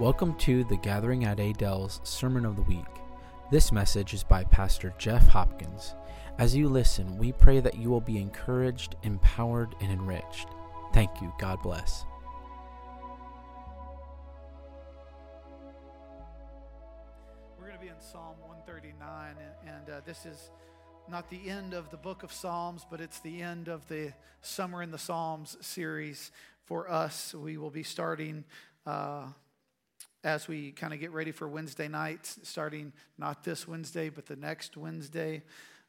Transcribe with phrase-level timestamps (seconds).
[0.00, 2.86] Welcome to the Gathering at Adele's Sermon of the Week.
[3.50, 5.94] This message is by Pastor Jeff Hopkins.
[6.38, 10.48] As you listen, we pray that you will be encouraged, empowered, and enriched.
[10.94, 11.30] Thank you.
[11.38, 12.06] God bless.
[17.58, 19.34] We're going to be in Psalm 139,
[19.66, 20.50] and, uh, this is
[21.10, 24.82] not the end of the book of Psalms, but it's the end of the Summer
[24.82, 26.32] in the Psalms series
[26.64, 27.34] for us.
[27.34, 28.44] We will be starting
[28.86, 29.26] uh,
[30.22, 34.36] as we kind of get ready for Wednesday nights, starting not this Wednesday, but the
[34.36, 35.42] next Wednesday.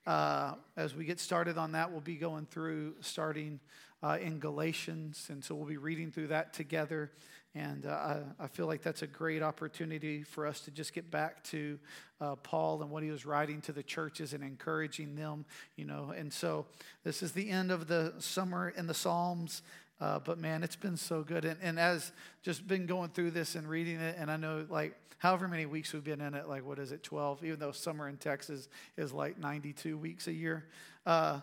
[0.07, 3.59] Uh, as we get started on that, we'll be going through starting
[4.03, 5.27] uh, in Galatians.
[5.29, 7.11] And so we'll be reading through that together.
[7.53, 11.11] And uh, I, I, feel like that's a great opportunity for us to just get
[11.11, 11.77] back to
[12.21, 15.43] uh, Paul and what he was writing to the churches and encouraging them,
[15.75, 16.13] you know.
[16.15, 16.65] And so
[17.03, 19.63] this is the end of the summer in the Psalms.
[20.01, 21.45] Uh, but man, it's been so good.
[21.45, 22.11] And, and as
[22.41, 25.93] just been going through this and reading it, and I know like however many weeks
[25.93, 28.67] we've been in it, like what is it, 12, even though summer in Texas
[28.97, 30.65] is like 92 weeks a year.
[31.05, 31.39] Uh,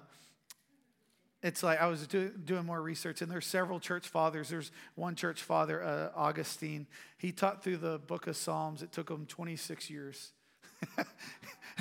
[1.41, 4.49] it's like I was do, doing more research, and there's several church fathers.
[4.49, 6.89] There's one church father, uh, Augustine.
[7.17, 8.83] He taught through the book of Psalms.
[8.83, 10.33] It took him 26 years.
[10.97, 11.07] and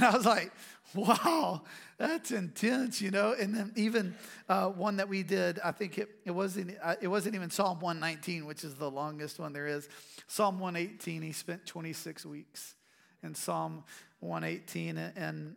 [0.05, 0.52] I was like,
[0.95, 1.63] wow,
[1.97, 3.35] that's intense, you know.
[3.38, 4.16] And then even
[4.47, 7.80] uh, one that we did, I think it, it wasn't uh, it wasn't even Psalm
[7.80, 9.89] 119, which is the longest one there is.
[10.27, 12.75] Psalm 118, he spent 26 weeks,
[13.21, 13.83] and Psalm
[14.21, 15.55] 118, and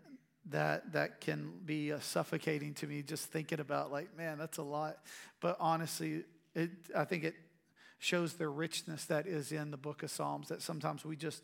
[0.50, 4.62] that that can be uh, suffocating to me just thinking about like man that's a
[4.62, 4.98] lot
[5.40, 7.34] but honestly it i think it
[7.98, 11.42] shows the richness that is in the book of psalms that sometimes we just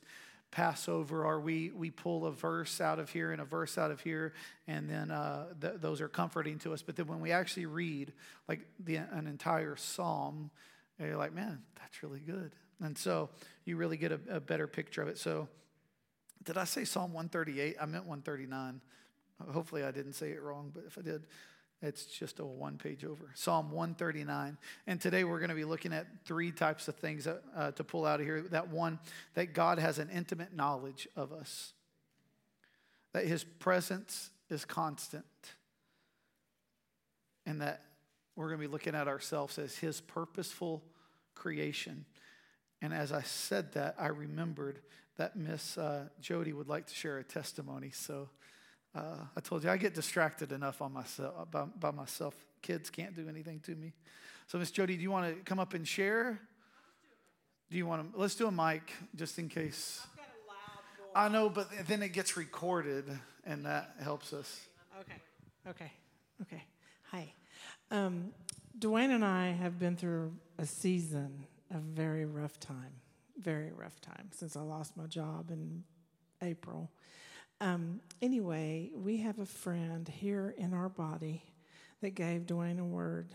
[0.50, 3.90] pass over or we we pull a verse out of here and a verse out
[3.90, 4.32] of here
[4.66, 8.12] and then uh, th- those are comforting to us but then when we actually read
[8.48, 10.50] like the, an entire psalm
[10.98, 13.28] you're like man that's really good and so
[13.64, 15.48] you really get a, a better picture of it so
[16.46, 17.76] did I say Psalm 138?
[17.80, 18.80] I meant 139.
[19.52, 21.26] Hopefully, I didn't say it wrong, but if I did,
[21.82, 23.30] it's just a one page over.
[23.34, 24.56] Psalm 139.
[24.86, 27.84] And today we're going to be looking at three types of things that, uh, to
[27.84, 28.42] pull out of here.
[28.50, 28.98] That one,
[29.34, 31.74] that God has an intimate knowledge of us,
[33.12, 35.24] that his presence is constant,
[37.44, 37.82] and that
[38.36, 40.82] we're going to be looking at ourselves as his purposeful
[41.34, 42.06] creation.
[42.80, 44.80] And as I said that, I remembered
[45.16, 47.90] that Miss uh, Jody would like to share a testimony.
[47.90, 48.28] So
[48.96, 52.34] uh, I told you I get distracted enough on myself by, by myself.
[52.62, 53.92] Kids can't do anything to me.
[54.46, 56.40] So Miss Jody, do you want to come up and share?
[57.70, 58.18] Do you want to?
[58.18, 60.06] Let's do a mic just in case.
[61.14, 63.04] I know, but then it gets recorded,
[63.44, 64.60] and that helps us.
[65.00, 65.20] Okay.
[65.68, 65.92] Okay.
[66.42, 66.62] Okay.
[67.10, 67.32] Hi.
[67.90, 68.32] Um,
[68.78, 72.92] Dwayne and I have been through a season of very rough time
[73.38, 75.84] very rough time since I lost my job in
[76.42, 76.90] April.
[77.60, 81.42] Um, anyway, we have a friend here in our body
[82.02, 83.34] that gave Dwayne a word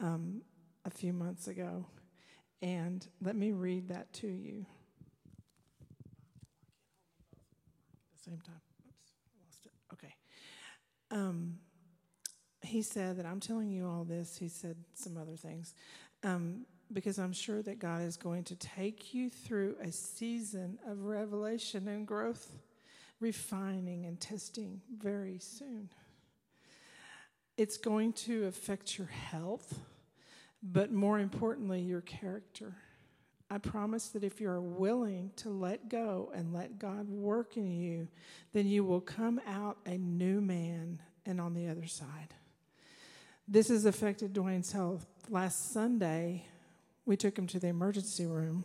[0.00, 0.42] um,
[0.84, 1.86] a few months ago.
[2.62, 4.66] And let me read that to you.
[8.12, 8.60] At the same time.
[8.88, 9.72] Oops, I lost it.
[9.92, 10.14] Okay.
[11.10, 11.58] Um,
[12.62, 14.36] he said that I'm telling you all this.
[14.36, 15.74] He said some other things.
[16.22, 21.04] Um, because I'm sure that God is going to take you through a season of
[21.04, 22.52] revelation and growth,
[23.20, 25.88] refining and testing very soon.
[27.56, 29.80] It's going to affect your health,
[30.62, 32.76] but more importantly, your character.
[33.50, 38.08] I promise that if you're willing to let go and let God work in you,
[38.52, 42.34] then you will come out a new man and on the other side.
[43.46, 45.06] This has affected Dwayne's health.
[45.28, 46.46] Last Sunday,
[47.04, 48.64] we took him to the emergency room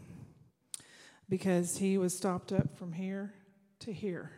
[1.28, 3.34] because he was stopped up from here
[3.80, 4.31] to here.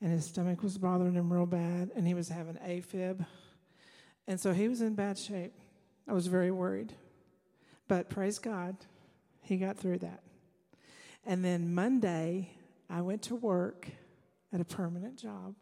[0.00, 3.24] And his stomach was bothering him real bad, and he was having AFib.
[4.26, 5.54] And so he was in bad shape.
[6.08, 6.92] I was very worried.
[7.88, 8.76] But praise God,
[9.42, 10.22] he got through that.
[11.24, 12.50] And then Monday,
[12.90, 13.88] I went to work
[14.52, 15.54] at a permanent job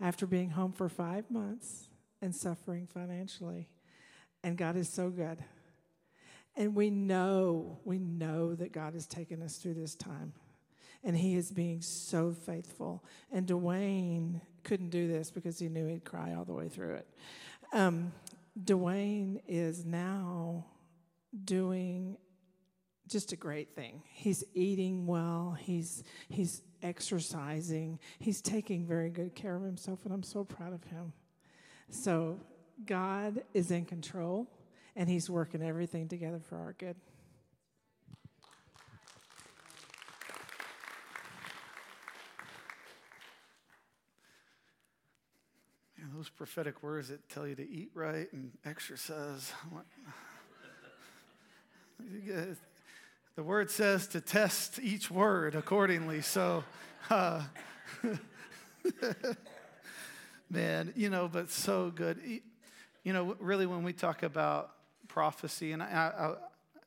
[0.00, 1.88] after being home for five months
[2.20, 3.68] and suffering financially.
[4.42, 5.38] And God is so good.
[6.56, 10.34] And we know, we know that God has taken us through this time.
[11.04, 13.04] And He is being so faithful.
[13.30, 17.08] And Dwayne couldn't do this because he knew he'd cry all the way through it.
[17.72, 18.12] Um,
[18.58, 20.64] Dwayne is now
[21.44, 22.16] doing
[23.06, 24.02] just a great thing.
[24.06, 30.22] He's eating well, he's, he's exercising, he's taking very good care of himself, and I'm
[30.22, 31.12] so proud of him.
[31.90, 32.40] So,
[32.86, 34.48] God is in control
[34.96, 36.96] and He's working everything together for our good.
[46.24, 49.52] Those prophetic words that tell you to eat right and exercise.
[53.36, 56.22] the word says to test each word accordingly.
[56.22, 56.64] So,
[57.10, 57.42] uh,
[60.50, 62.18] man, you know, but so good.
[63.02, 64.70] You know, really, when we talk about
[65.08, 66.36] prophecy, and I,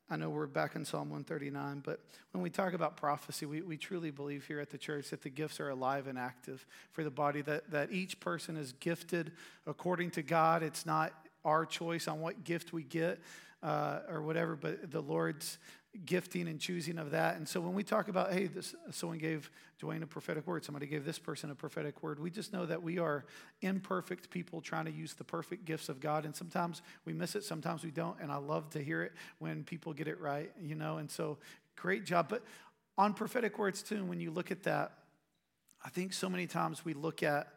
[0.10, 2.00] I, know we're back in Psalm 139, but
[2.32, 5.30] when we talk about prophecy, we, we truly believe here at the church that the
[5.30, 9.34] gifts are alive and active for the body, that, that each person is gifted
[9.66, 10.64] according to God.
[10.64, 11.14] It's not
[11.44, 13.20] our choice on what gift we get
[13.62, 15.58] uh, or whatever, but the Lord's
[16.06, 17.38] gifting and choosing of that.
[17.38, 19.50] And so when we talk about, hey, this, someone gave
[19.82, 22.82] Dwayne a prophetic word, somebody gave this person a prophetic word, we just know that
[22.82, 23.26] we are
[23.62, 26.26] imperfect people trying to use the perfect gifts of God.
[26.26, 28.18] And sometimes we miss it, sometimes we don't.
[28.22, 30.98] And I love to hear it when people get it right, you know.
[30.98, 31.38] And so
[31.76, 32.28] great job.
[32.30, 32.44] But
[32.98, 34.94] on prophetic words, too, when you look at that,
[35.84, 37.48] I think so many times we look at,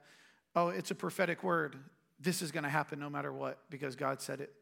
[0.55, 1.77] oh, it's a prophetic word.
[2.21, 4.53] This is going to happen no matter what because God said it.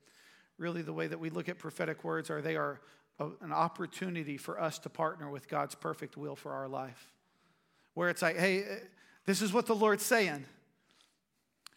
[0.58, 2.80] Really, the way that we look at prophetic words are they are
[3.18, 7.12] an opportunity for us to partner with God's perfect will for our life.
[7.94, 8.76] Where it's like, hey, eh,
[9.26, 10.44] this is what the Lord's saying.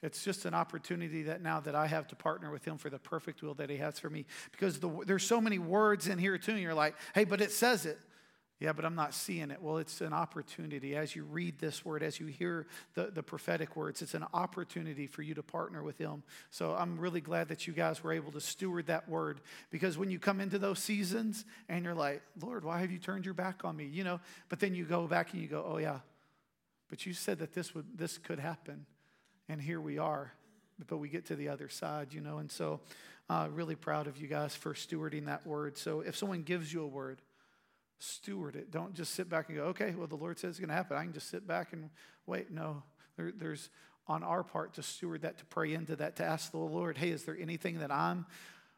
[0.03, 2.99] It's just an opportunity that now that I have to partner with Him for the
[2.99, 4.25] perfect will that He has for me.
[4.51, 7.51] Because the, there's so many words in here too, and you're like, hey, but it
[7.51, 7.99] says it.
[8.61, 9.59] Yeah, but I'm not seeing it.
[9.59, 10.95] Well, it's an opportunity.
[10.95, 15.07] As you read this word, as you hear the, the prophetic words, it's an opportunity
[15.07, 16.21] for you to partner with Him.
[16.51, 19.41] So I'm really glad that you guys were able to steward that word
[19.71, 23.25] because when you come into those seasons and you're like, Lord, why have you turned
[23.25, 23.85] your back on me?
[23.85, 25.97] You know, but then you go back and you go, oh, yeah,
[26.87, 28.85] but you said that this, would, this could happen.
[29.49, 30.33] And here we are.
[30.87, 32.79] But we get to the other side, you know, and so
[33.27, 35.79] uh, really proud of you guys for stewarding that word.
[35.79, 37.23] So if someone gives you a word,
[38.01, 38.71] steward it.
[38.71, 40.97] Don't just sit back and go, okay, well, the Lord says it's going to happen.
[40.97, 41.89] I can just sit back and
[42.25, 42.51] wait.
[42.51, 42.83] No,
[43.15, 43.69] there, there's
[44.07, 47.09] on our part to steward that, to pray into that, to ask the Lord, hey,
[47.09, 48.25] is there anything that I'm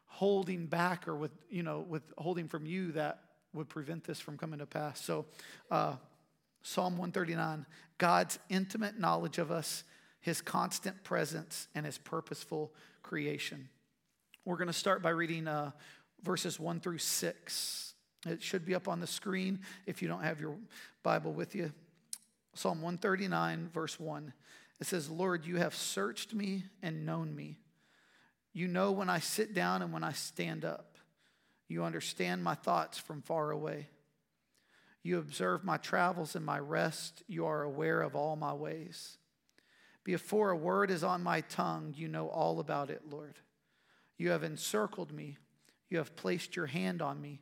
[0.06, 3.20] holding back or with, you know, with holding from you that
[3.52, 5.02] would prevent this from coming to pass?
[5.02, 5.26] So,
[5.70, 5.96] uh,
[6.62, 7.66] Psalm 139
[7.98, 9.84] God's intimate knowledge of us,
[10.20, 12.72] his constant presence, and his purposeful
[13.02, 13.68] creation.
[14.44, 15.70] We're going to start by reading uh,
[16.22, 17.93] verses 1 through 6.
[18.26, 20.56] It should be up on the screen if you don't have your
[21.02, 21.72] Bible with you.
[22.54, 24.32] Psalm 139, verse 1.
[24.80, 27.58] It says, Lord, you have searched me and known me.
[28.52, 30.96] You know when I sit down and when I stand up.
[31.68, 33.88] You understand my thoughts from far away.
[35.02, 37.22] You observe my travels and my rest.
[37.26, 39.18] You are aware of all my ways.
[40.04, 43.34] Before a word is on my tongue, you know all about it, Lord.
[44.16, 45.38] You have encircled me.
[45.90, 47.40] You have placed your hand on me.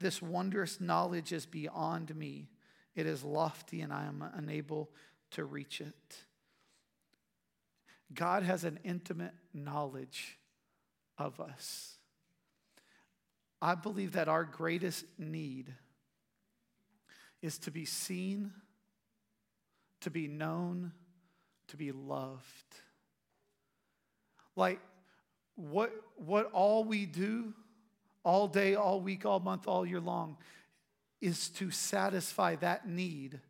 [0.00, 2.48] This wondrous knowledge is beyond me.
[2.94, 4.90] It is lofty, and I am unable
[5.32, 6.16] to reach it.
[8.12, 10.38] God has an intimate knowledge
[11.18, 11.96] of us.
[13.62, 15.72] I believe that our greatest need
[17.42, 18.52] is to be seen,
[20.00, 20.92] to be known,
[21.68, 22.40] to be loved.
[24.56, 24.80] Like
[25.56, 27.52] what, what all we do
[28.24, 30.36] all day, all week, all month, all year long
[31.20, 33.40] is to satisfy that need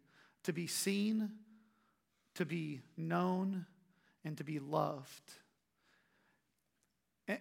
[0.44, 1.30] to be seen,
[2.34, 3.66] to be known,
[4.24, 5.32] and to be loved.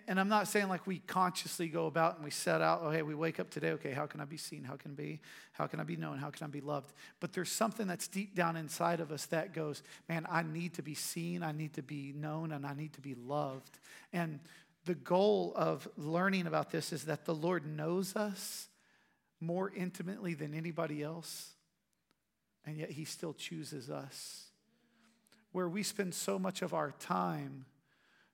[0.07, 3.01] And I'm not saying like we consciously go about and we set out, oh, hey,
[3.01, 4.63] we wake up today, okay, how can I be seen?
[4.63, 5.19] How can I be,
[5.53, 6.19] how can I be known?
[6.19, 6.93] How can I be loved?
[7.19, 10.83] But there's something that's deep down inside of us that goes, man, I need to
[10.83, 13.79] be seen, I need to be known, and I need to be loved.
[14.13, 14.39] And
[14.86, 18.67] the goal of learning about this is that the Lord knows us
[19.39, 21.53] more intimately than anybody else,
[22.65, 24.45] and yet He still chooses us.
[25.51, 27.65] Where we spend so much of our time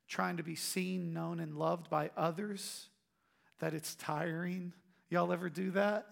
[0.07, 2.89] trying to be seen, known, and loved by others
[3.59, 4.73] that it's tiring.
[5.09, 6.05] Y'all ever do that?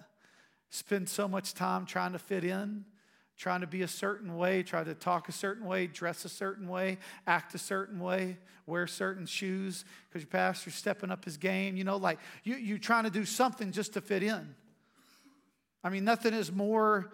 [0.69, 2.85] Spend so much time trying to fit in
[3.37, 6.67] trying to be a certain way, try to talk a certain way, dress a certain
[6.67, 6.97] way,
[7.27, 11.75] act a certain way, wear certain shoes because your pastor's stepping up his game.
[11.75, 14.55] You know, like you, you trying to do something just to fit in.
[15.83, 17.11] I mean, nothing is more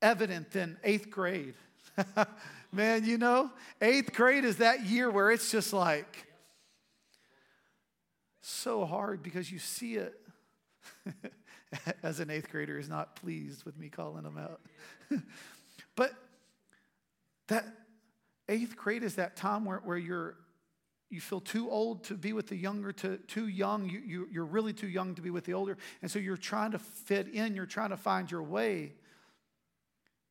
[0.00, 1.54] evident than eighth grade.
[2.72, 3.50] Man, you know,
[3.80, 6.26] eighth grade is that year where it's just like
[8.42, 10.20] so hard because you see it.
[12.02, 14.60] as an eighth grader is not pleased with me calling them out.
[15.96, 16.12] but
[17.48, 17.66] that
[18.48, 20.36] eighth grade is that time where, where you're
[21.10, 24.44] you feel too old to be with the younger to too young you, you, you're
[24.44, 27.54] really too young to be with the older and so you're trying to fit in
[27.54, 28.94] you're trying to find your way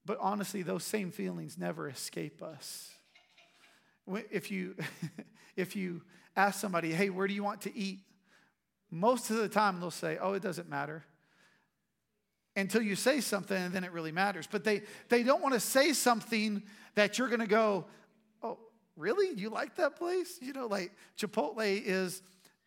[0.05, 2.93] but honestly those same feelings never escape us
[4.31, 4.75] if you
[5.55, 6.01] if you
[6.35, 7.99] ask somebody, "Hey, where do you want to eat?"
[8.89, 11.03] Most of the time they'll say, "Oh, it doesn't matter."
[12.55, 14.47] Until you say something and then it really matters.
[14.49, 16.61] But they they don't want to say something
[16.95, 17.85] that you're going to go,
[18.43, 18.59] "Oh,
[18.95, 19.35] really?
[19.35, 22.21] You like that place?" You know, like Chipotle is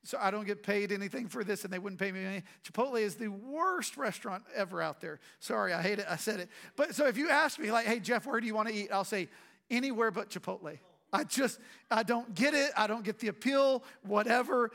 [0.07, 2.43] so I don't get paid anything for this and they wouldn't pay me any.
[2.65, 5.19] Chipotle is the worst restaurant ever out there.
[5.41, 6.07] Sorry, I hate it.
[6.09, 6.49] I said it.
[6.77, 8.93] But so if you ask me, like, hey, Jeff, where do you want to eat?
[8.93, 9.29] I'll say,
[9.69, 10.79] anywhere but Chipotle.
[11.13, 11.59] I just,
[11.91, 12.71] I don't get it.
[12.77, 14.71] I don't get the appeal, whatever.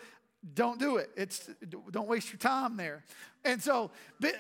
[0.56, 1.12] Don't do it.
[1.16, 1.50] It's
[1.92, 3.04] don't waste your time there.
[3.46, 3.92] And so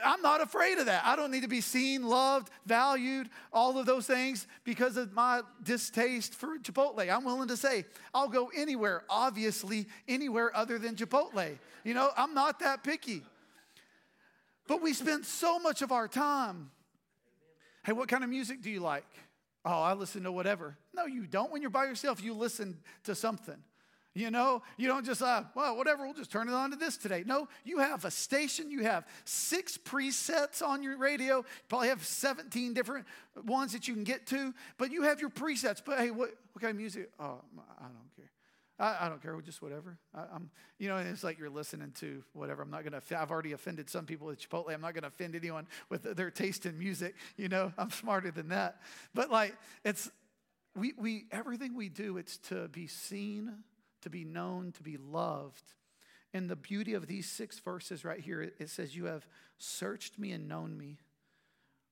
[0.04, 1.04] I'm not afraid of that.
[1.06, 5.42] I don't need to be seen, loved, valued, all of those things because of my
[5.62, 7.08] distaste for Chipotle.
[7.08, 11.58] I'm willing to say I'll go anywhere, obviously, anywhere other than Chipotle.
[11.84, 13.22] You know, I'm not that picky.
[14.68, 16.72] But we spend so much of our time.
[17.84, 19.06] Hey, what kind of music do you like?
[19.64, 20.78] Oh, I listen to whatever.
[20.96, 21.52] No, you don't.
[21.52, 23.58] When you're by yourself, you listen to something.
[24.14, 26.98] You know, you don't just, uh, well, whatever, we'll just turn it on to this
[26.98, 27.24] today.
[27.26, 32.04] No, you have a station, you have six presets on your radio, you probably have
[32.04, 33.06] 17 different
[33.46, 35.82] ones that you can get to, but you have your presets.
[35.84, 37.10] But hey, what, what kind of music?
[37.22, 37.40] Oh,
[37.80, 38.32] I don't care.
[38.78, 39.98] I, I don't care, just whatever.
[40.14, 42.64] I, am you know, it's like you're listening to whatever.
[42.64, 44.74] I'm not going to, I've already offended some people at Chipotle.
[44.74, 47.16] I'm not going to offend anyone with their taste in music.
[47.38, 48.82] You know, I'm smarter than that.
[49.14, 50.12] But like, it's,
[50.76, 53.64] we, we, everything we do, it's to be seen
[54.02, 55.74] to be known, to be loved.
[56.34, 59.28] And the beauty of these six verses right here, it says, You have
[59.58, 60.98] searched me and known me.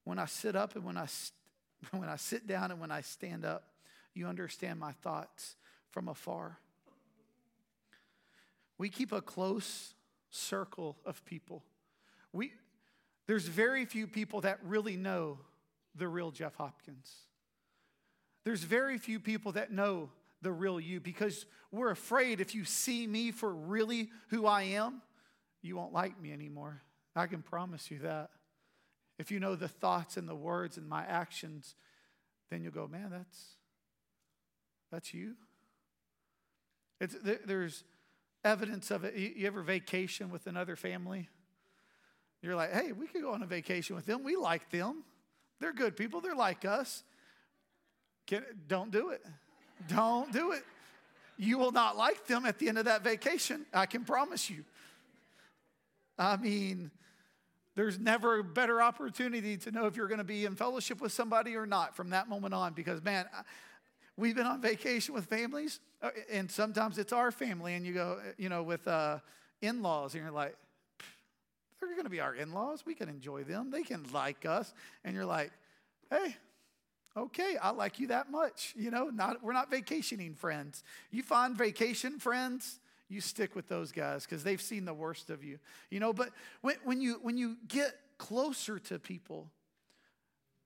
[0.06, 1.08] When I sit up and when I,
[1.92, 3.64] when I sit down and when I stand up,
[4.14, 5.56] you understand my thoughts
[5.90, 6.60] from afar.
[8.78, 9.94] We keep a close
[10.30, 11.64] circle of people.
[12.32, 12.54] We,
[13.28, 15.40] there's very few people that really know
[15.96, 17.14] the real Jeff Hopkins.
[18.46, 20.10] There's very few people that know
[20.42, 25.02] the real you because we're afraid if you see me for really who I am,
[25.62, 26.82] you won't like me anymore.
[27.16, 28.30] I can promise you that.
[29.18, 31.76] If you know the thoughts and the words and my actions,
[32.50, 33.56] then you'll go, man, that's
[34.92, 35.36] that's you.
[37.00, 37.16] It's,
[37.46, 37.84] there's
[38.44, 39.16] evidence of it.
[39.16, 41.30] You ever vacation with another family?
[42.42, 44.24] You're like, hey, we could go on a vacation with them.
[44.24, 45.04] We like them.
[45.60, 46.22] They're good people.
[46.22, 47.04] They're like us.
[48.28, 49.22] Can, don't do it.
[49.88, 50.64] Don't do it.
[51.38, 53.66] You will not like them at the end of that vacation.
[53.74, 54.66] I can promise you.
[56.18, 56.92] I mean,
[57.76, 61.14] there's never a better opportunity to know if you're going to be in fellowship with
[61.14, 63.26] somebody or not from that moment on because, man,
[64.18, 68.20] we've been on vacation with families, uh, and sometimes it's our family, and you go,
[68.38, 69.20] you know, with uh,
[69.62, 70.58] in laws, and you're like,
[71.80, 72.86] they're going to be our in laws.
[72.86, 74.74] We can enjoy them, they can like us.
[75.06, 75.52] And you're like,
[76.10, 76.36] hey,
[77.18, 78.74] Okay, I like you that much.
[78.78, 80.84] You know, not, we're not vacationing friends.
[81.12, 85.44] You find vacation friends, you stick with those guys because they've seen the worst of
[85.44, 85.60] you.
[85.90, 86.30] You know, but
[86.62, 89.50] when, when, you, when you get closer to people,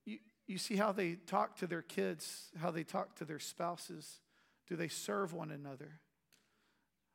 [0.05, 4.19] you, you see how they talk to their kids, how they talk to their spouses.
[4.67, 5.99] Do they serve one another?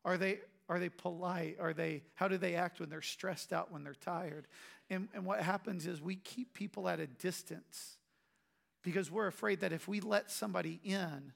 [0.04, 0.38] Are they,
[0.70, 1.58] are they polite?
[1.60, 4.46] Are they, how do they act when they're stressed out, when they're tired?
[4.88, 7.97] And, and what happens is we keep people at a distance
[8.82, 11.32] because we're afraid that if we let somebody in,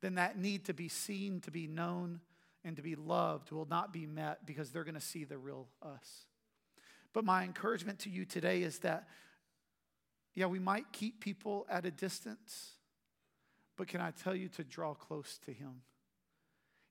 [0.00, 2.20] then that need to be seen, to be known,
[2.64, 5.68] and to be loved will not be met because they're going to see the real
[5.82, 6.26] us.
[7.12, 9.08] But my encouragement to you today is that,
[10.34, 12.72] yeah, we might keep people at a distance,
[13.76, 15.82] but can I tell you to draw close to Him?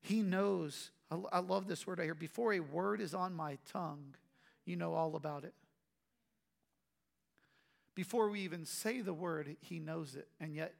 [0.01, 0.91] He knows,
[1.31, 4.15] I love this word I hear, before a word is on my tongue,
[4.65, 5.53] you know all about it.
[7.97, 10.27] Before we even say the word, he knows it.
[10.39, 10.75] And yet,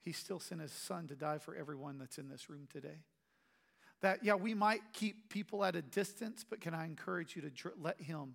[0.00, 3.04] he still sent his son to die for everyone that's in this room today.
[4.00, 7.50] That, yeah, we might keep people at a distance, but can I encourage you to
[7.50, 8.34] dr- let him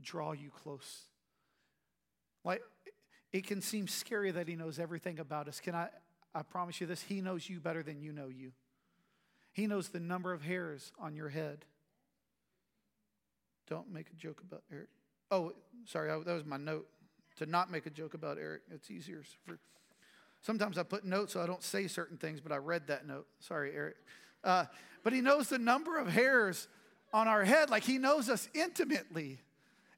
[0.00, 1.08] draw you close?
[2.44, 2.62] Like,
[3.32, 5.58] it can seem scary that he knows everything about us.
[5.58, 5.88] Can I,
[6.36, 7.02] I promise you this?
[7.02, 8.52] He knows you better than you know you.
[9.52, 11.64] He knows the number of hairs on your head.
[13.68, 14.90] Don't make a joke about Eric.
[15.34, 15.52] Oh,
[15.84, 16.86] sorry, that was my note.
[17.38, 18.62] To not make a joke about Eric.
[18.70, 19.22] It's easier.
[19.44, 19.58] For,
[20.40, 23.26] sometimes I put notes so I don't say certain things, but I read that note.
[23.40, 23.96] Sorry, Eric.
[24.44, 24.66] Uh,
[25.02, 26.68] but he knows the number of hairs
[27.12, 29.40] on our head, like he knows us intimately,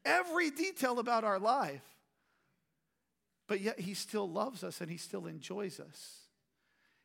[0.06, 1.84] every detail about our life.
[3.46, 6.20] But yet he still loves us and he still enjoys us.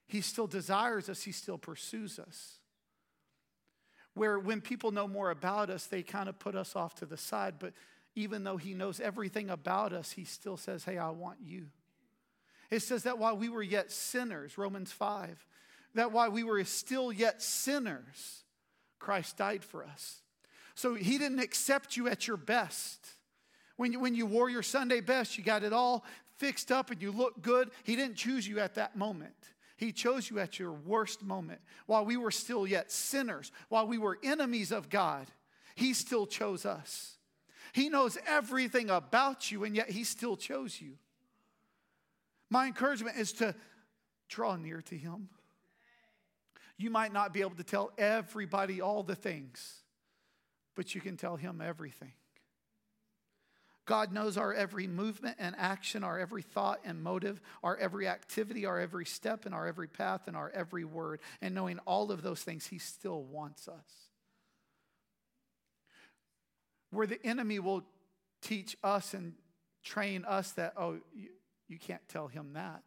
[0.07, 2.59] He still desires us, he still pursues us
[4.13, 7.17] where when people know more about us, they kind of put us off to the
[7.17, 7.55] side.
[7.59, 7.73] But
[8.15, 11.68] even though he knows everything about us, he still says, Hey, I want you.
[12.70, 15.46] It says that while we were yet sinners, Romans 5,
[15.96, 18.44] that while we were still yet sinners,
[19.00, 20.22] Christ died for us.
[20.75, 23.06] So he didn't accept you at your best.
[23.75, 26.06] When you, when you wore your Sunday best, you got it all
[26.38, 27.72] fixed up and you look good.
[27.84, 29.36] He didn't choose you at that moment.
[29.75, 31.60] He chose you at your worst moment.
[31.88, 35.27] While we were still yet sinners, while we were enemies of God,
[35.75, 37.18] He still chose us.
[37.73, 40.97] He knows everything about you, and yet He still chose you.
[42.49, 43.55] My encouragement is to
[44.27, 45.29] draw near to Him.
[46.77, 49.81] You might not be able to tell everybody all the things,
[50.75, 52.13] but you can tell Him everything.
[53.85, 58.65] God knows our every movement and action, our every thought and motive, our every activity,
[58.65, 61.19] our every step, and our every path, and our every word.
[61.41, 64.11] And knowing all of those things, He still wants us.
[66.91, 67.83] Where the enemy will
[68.41, 69.33] teach us and
[69.83, 71.29] train us that, oh, you,
[71.67, 72.83] you can't tell him that.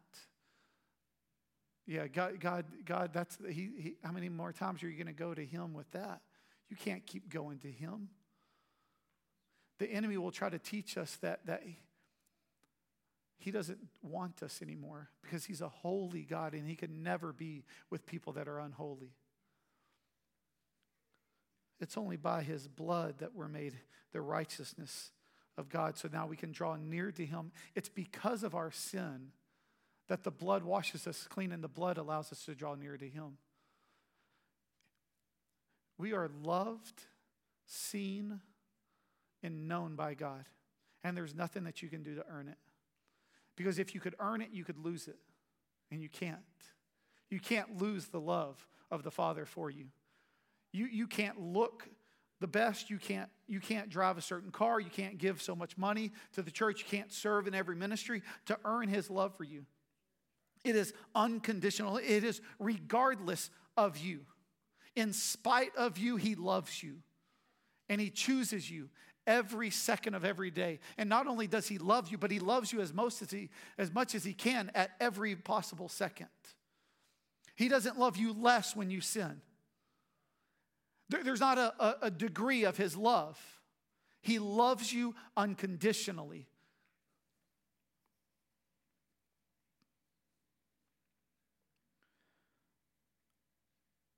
[1.87, 5.13] Yeah, God, God, God, that's he, he how many more times are you going to
[5.13, 6.21] go to him with that?
[6.69, 8.09] You can't keep going to him.
[9.77, 11.63] The enemy will try to teach us that, that
[13.37, 17.65] he doesn't want us anymore because he's a holy God and he can never be
[17.89, 19.13] with people that are unholy.
[21.79, 23.73] It's only by his blood that we're made
[24.11, 25.11] the righteousness
[25.57, 25.97] of God.
[25.97, 27.51] So now we can draw near to him.
[27.75, 29.31] It's because of our sin
[30.07, 33.07] that the blood washes us clean and the blood allows us to draw near to
[33.07, 33.37] him.
[35.97, 37.03] We are loved,
[37.65, 38.41] seen,
[39.41, 40.45] and known by God.
[41.03, 42.57] And there's nothing that you can do to earn it.
[43.55, 45.17] Because if you could earn it, you could lose it.
[45.91, 46.39] And you can't.
[47.29, 49.85] You can't lose the love of the Father for you.
[50.75, 51.87] You, you can't look
[52.41, 52.89] the best.
[52.89, 54.79] You can't, you can't drive a certain car.
[54.79, 56.81] You can't give so much money to the church.
[56.81, 59.65] You can't serve in every ministry to earn His love for you.
[60.65, 64.21] It is unconditional, it is regardless of you.
[64.95, 66.97] In spite of you, He loves you
[67.87, 68.89] and He chooses you
[69.25, 70.79] every second of every day.
[70.97, 73.49] And not only does He love you, but He loves you as, most as, he,
[73.77, 76.27] as much as He can at every possible second.
[77.55, 79.41] He doesn't love you less when you sin.
[81.09, 83.39] There, there's not a, a, degree of his love.
[84.21, 86.47] He loves you unconditionally.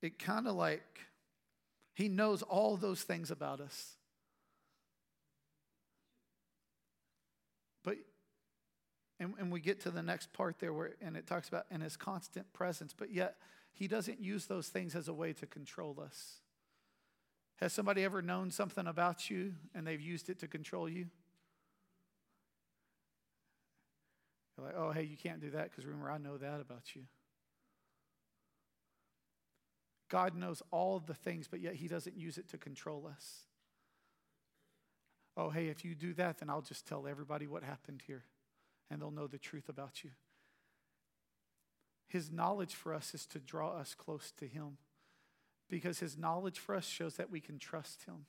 [0.00, 1.00] It kind of like
[1.94, 3.96] he knows all those things about us.
[7.82, 7.96] But,
[9.18, 11.80] and, and we get to the next part there where, and it talks about in
[11.80, 13.36] his constant presence, but yet
[13.74, 16.36] he doesn't use those things as a way to control us.
[17.60, 21.06] Has somebody ever known something about you and they've used it to control you?
[24.56, 27.02] You're like, oh, hey, you can't do that because remember, I know that about you.
[30.08, 33.42] God knows all the things, but yet He doesn't use it to control us.
[35.36, 38.24] Oh, hey, if you do that, then I'll just tell everybody what happened here
[38.90, 40.10] and they'll know the truth about you.
[42.08, 44.78] His knowledge for us is to draw us close to Him
[45.68, 48.26] because his knowledge for us shows that we can trust him.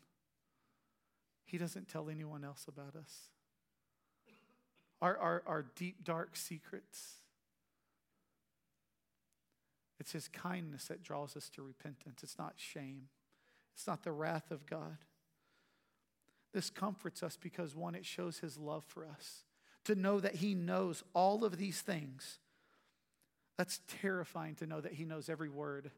[1.45, 3.29] He doesn't tell anyone else about us.
[5.01, 7.15] Our, our, our deep, dark secrets.
[9.99, 12.23] It's his kindness that draws us to repentance.
[12.23, 13.07] It's not shame,
[13.73, 14.97] it's not the wrath of God.
[16.51, 19.43] This comforts us because, one, it shows his love for us.
[19.85, 22.39] To know that he knows all of these things,
[23.57, 25.91] that's terrifying to know that he knows every word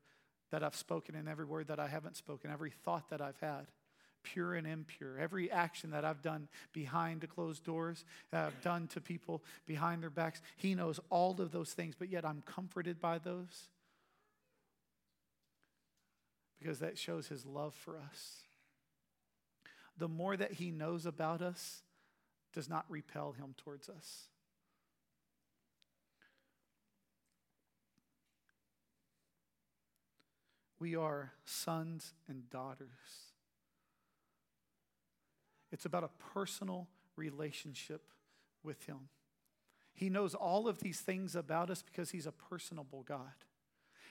[0.52, 3.68] that I've spoken and every word that I haven't spoken, every thought that I've had,
[4.24, 9.02] pure and impure, every action that I've done behind closed doors, that I've done to
[9.02, 10.42] people behind their backs.
[10.58, 13.70] He knows all of those things, but yet I'm comforted by those
[16.60, 18.44] because that shows his love for us.
[19.98, 21.82] The more that he knows about us
[22.54, 24.28] does not repel him towards us.
[30.82, 32.89] We are sons and daughters.
[35.72, 38.02] It's about a personal relationship
[38.63, 39.10] with Him.
[39.94, 43.46] He knows all of these things about us because He's a personable God.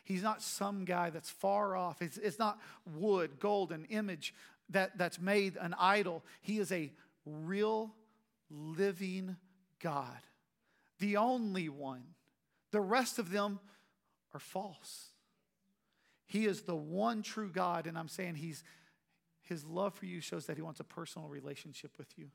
[0.04, 2.00] He's not some guy that's far off.
[2.00, 4.32] It's, it's not wood, gold, an image
[4.68, 6.22] that, that's made an idol.
[6.40, 6.92] He is a
[7.26, 7.92] real,
[8.48, 9.34] living
[9.80, 10.20] God,
[11.00, 12.04] the only one.
[12.70, 13.58] The rest of them
[14.32, 15.08] are false.
[16.30, 18.62] He is the one true God, and I'm saying he's,
[19.42, 22.28] his love for you shows that he wants a personal relationship with you.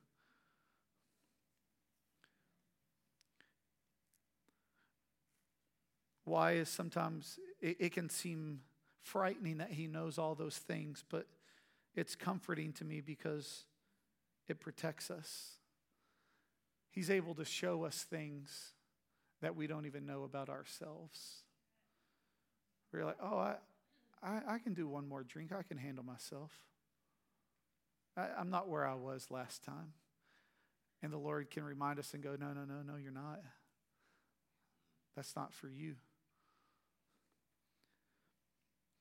[6.26, 8.60] Why is sometimes it, it can seem
[9.00, 11.26] frightening that He knows all those things, but
[11.94, 13.64] it's comforting to me because
[14.46, 15.52] it protects us.
[16.90, 18.72] He's able to show us things
[19.40, 21.44] that we don't even know about ourselves.
[22.92, 23.54] We're like, oh, I,
[24.22, 25.52] I, I can do one more drink.
[25.52, 26.50] I can handle myself.
[28.16, 29.92] I, I'm not where I was last time.
[31.02, 33.40] And the Lord can remind us and go, no, no, no, no, you're not.
[35.14, 35.96] That's not for you.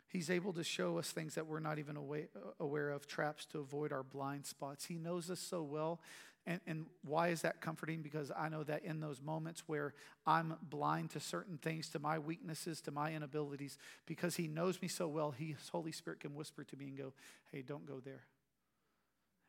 [0.07, 3.59] He's able to show us things that we're not even uh, aware of, traps to
[3.59, 4.85] avoid our blind spots.
[4.85, 5.99] He knows us so well.
[6.47, 8.01] And, and why is that comforting?
[8.01, 9.93] Because I know that in those moments where
[10.27, 14.87] I'm blind to certain things, to my weaknesses, to my inabilities, because He knows me
[14.87, 17.13] so well, His Holy Spirit can whisper to me and go,
[17.51, 18.25] Hey, don't go there.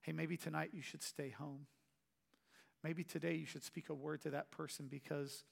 [0.02, 1.66] Hey, maybe tonight you should stay home.
[2.82, 5.44] Maybe today you should speak a word to that person because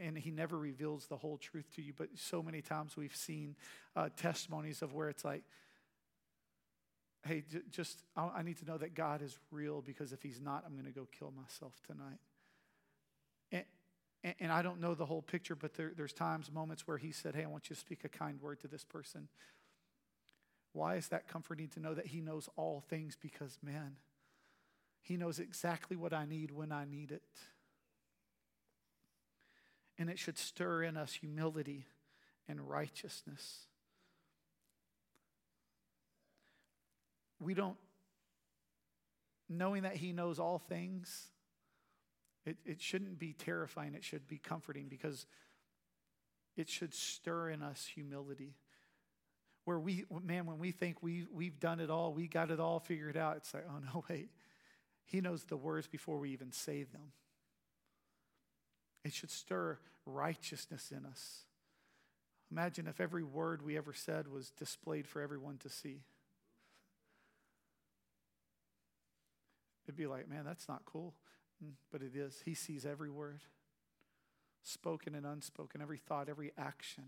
[0.00, 1.92] and he never reveals the whole truth to you.
[1.96, 3.56] But so many times we've seen
[3.96, 5.42] uh, testimonies of where it's like,
[7.24, 10.40] hey, j- just, I-, I need to know that God is real because if he's
[10.40, 12.18] not, I'm going to go kill myself tonight.
[14.22, 17.12] And, and, I don't know the whole picture, but there, there's times, moments where he
[17.12, 19.28] said, hey, I want you to speak a kind word to this person.
[20.72, 23.16] Why is that comforting to know that he knows all things?
[23.20, 23.96] Because, man,
[25.00, 27.22] he knows exactly what I need when I need it
[29.98, 31.86] and it should stir in us humility
[32.48, 33.66] and righteousness.
[37.40, 37.76] We don't,
[39.48, 41.28] knowing that He knows all things,
[42.44, 45.26] it, it shouldn't be terrifying, it should be comforting because
[46.56, 48.54] it should stir in us humility.
[49.64, 52.80] Where we, man, when we think we, we've done it all, we got it all
[52.80, 54.30] figured out, it's like, oh no, wait.
[55.04, 57.12] He knows the words before we even say them.
[59.04, 61.44] It should stir righteousness in us.
[62.50, 66.02] Imagine if every word we ever said was displayed for everyone to see.
[69.88, 71.14] It'd be like, man, that's not cool.
[71.64, 72.42] Mm, but it is.
[72.44, 73.40] He sees every word,
[74.62, 77.04] spoken and unspoken, every thought, every action.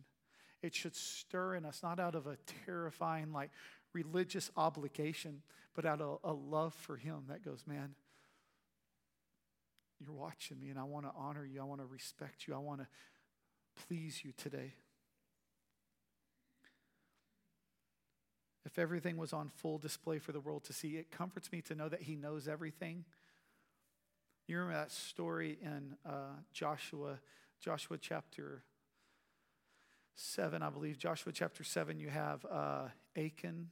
[0.62, 3.51] It should stir in us, not out of a terrifying, like
[3.93, 5.43] religious obligation,
[5.75, 7.95] but out of a love for Him that goes, man,
[10.01, 11.61] you're watching me, and I want to honor you.
[11.61, 12.55] I want to respect you.
[12.55, 12.87] I want to
[13.87, 14.73] please you today.
[18.64, 21.75] If everything was on full display for the world to see, it comforts me to
[21.75, 23.05] know that He knows everything.
[24.46, 27.18] You remember that story in uh, Joshua,
[27.61, 28.62] Joshua chapter
[30.14, 30.99] 7, I believe.
[30.99, 33.68] Joshua chapter 7, you have uh, Achan,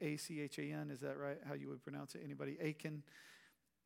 [0.00, 1.38] A C H A N, is that right?
[1.46, 2.22] How you would pronounce it?
[2.24, 2.56] Anybody?
[2.60, 3.02] Achan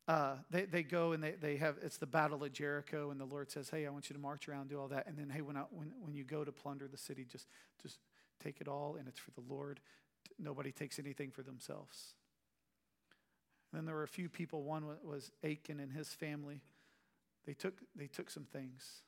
[0.09, 3.25] uh, they, they go and they, they have, it's the battle of Jericho, and the
[3.25, 5.05] Lord says, Hey, I want you to march around, do all that.
[5.05, 7.47] And then, hey, when, I, when, when you go to plunder the city, just,
[7.79, 7.99] just
[8.43, 9.79] take it all, and it's for the Lord.
[10.37, 12.13] Nobody takes anything for themselves.
[13.71, 14.63] And then there were a few people.
[14.63, 16.61] One was Achan and his family.
[17.45, 19.01] They took, they took some things.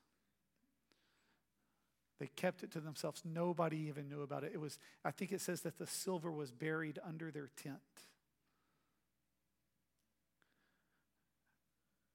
[2.20, 3.24] They kept it to themselves.
[3.26, 4.52] Nobody even knew about it.
[4.54, 7.80] It was, I think it says that the silver was buried under their tent.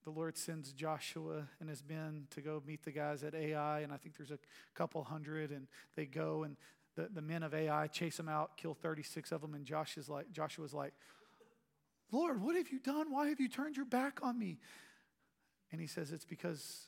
[0.06, 3.92] the Lord sends Joshua and his men to go meet the guys at Ai, and
[3.92, 4.38] I think there's a
[4.72, 6.56] couple hundred, and they go, and
[6.96, 10.08] the, the men of Ai chase them out, kill 36 of them, and Josh is
[10.08, 10.94] like, Joshua's like,
[12.10, 13.10] Lord, what have you done?
[13.10, 14.58] Why have you turned your back on me?
[15.72, 16.86] And he says, It's because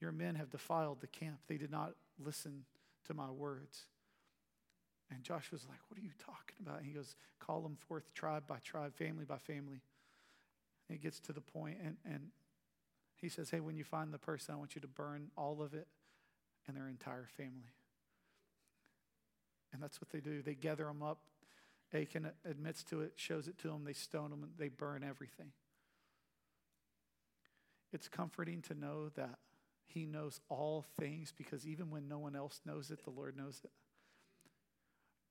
[0.00, 1.40] your men have defiled the camp.
[1.48, 2.64] They did not listen
[3.06, 3.86] to my words.
[5.10, 6.78] And Joshua's like, What are you talking about?
[6.78, 9.82] And he goes, Call them forth tribe by tribe, family by family.
[10.88, 12.28] And he gets to the point, and, and
[13.16, 15.74] he says, Hey, when you find the person, I want you to burn all of
[15.74, 15.88] it
[16.66, 17.74] and their entire family.
[19.72, 20.42] And that's what they do.
[20.42, 21.18] They gather them up.
[21.92, 25.52] Achan admits to it, shows it to them, they stone them, they burn everything.
[27.92, 29.38] It's comforting to know that
[29.86, 33.60] He knows all things because even when no one else knows it, the Lord knows
[33.64, 33.72] it.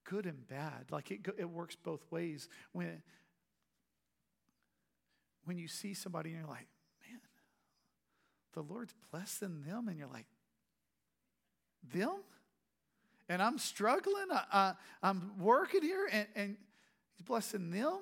[0.03, 0.87] Good and bad.
[0.91, 2.49] Like it, it works both ways.
[2.73, 3.01] When,
[5.45, 6.67] when you see somebody and you're like,
[7.07, 7.21] man,
[8.53, 10.25] the Lord's blessing them, and you're like,
[11.93, 12.17] them?
[13.29, 14.25] And I'm struggling.
[14.31, 16.57] I, I, am working here, and, and
[17.15, 17.99] He's blessing them.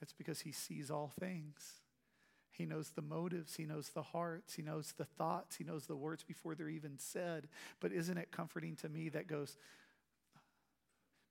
[0.00, 1.80] That's because He sees all things.
[2.50, 5.96] He knows the motives, He knows the hearts, He knows the thoughts, He knows the
[5.96, 7.48] words before they're even said.
[7.80, 9.56] But isn't it comforting to me that goes,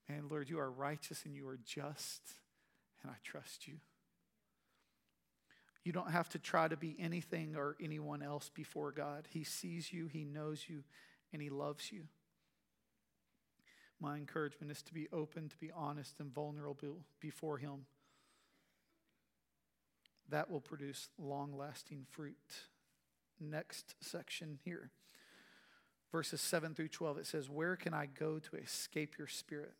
[0.08, 2.20] Man, Lord, you are righteous and you are just,
[3.02, 3.74] and I trust you.
[5.84, 9.26] You don't have to try to be anything or anyone else before God.
[9.30, 10.82] He sees you, He knows you,
[11.32, 12.04] and He loves you.
[14.00, 17.86] My encouragement is to be open, to be honest, and vulnerable before Him.
[20.28, 22.36] That will produce long lasting fruit.
[23.40, 24.90] Next section here.
[26.10, 29.72] Verses 7 through 12, it says, Where can I go to escape your spirit?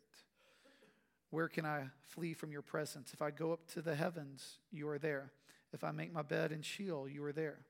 [1.29, 3.11] Where can I flee from your presence?
[3.13, 5.31] If I go up to the heavens, you are there.
[5.73, 7.65] If I make my bed in Sheol, you are there.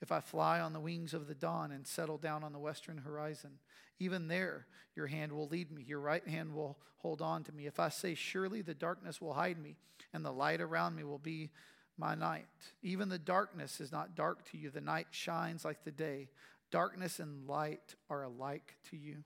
[0.00, 2.98] If I fly on the wings of the dawn and settle down on the western
[2.98, 3.58] horizon,
[3.98, 7.66] even there your hand will lead me, your right hand will hold on to me.
[7.66, 9.76] If I say, Surely the darkness will hide me,
[10.12, 11.50] and the light around me will be
[11.98, 12.46] my night.
[12.82, 16.28] Even the darkness is not dark to you, the night shines like the day.
[16.70, 19.24] Darkness and light are alike to you.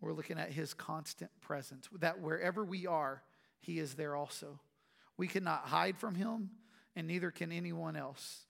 [0.00, 3.22] We're looking at his constant presence, that wherever we are,
[3.60, 4.60] he is there also.
[5.16, 6.50] We cannot hide from him
[6.94, 8.46] and neither can anyone else.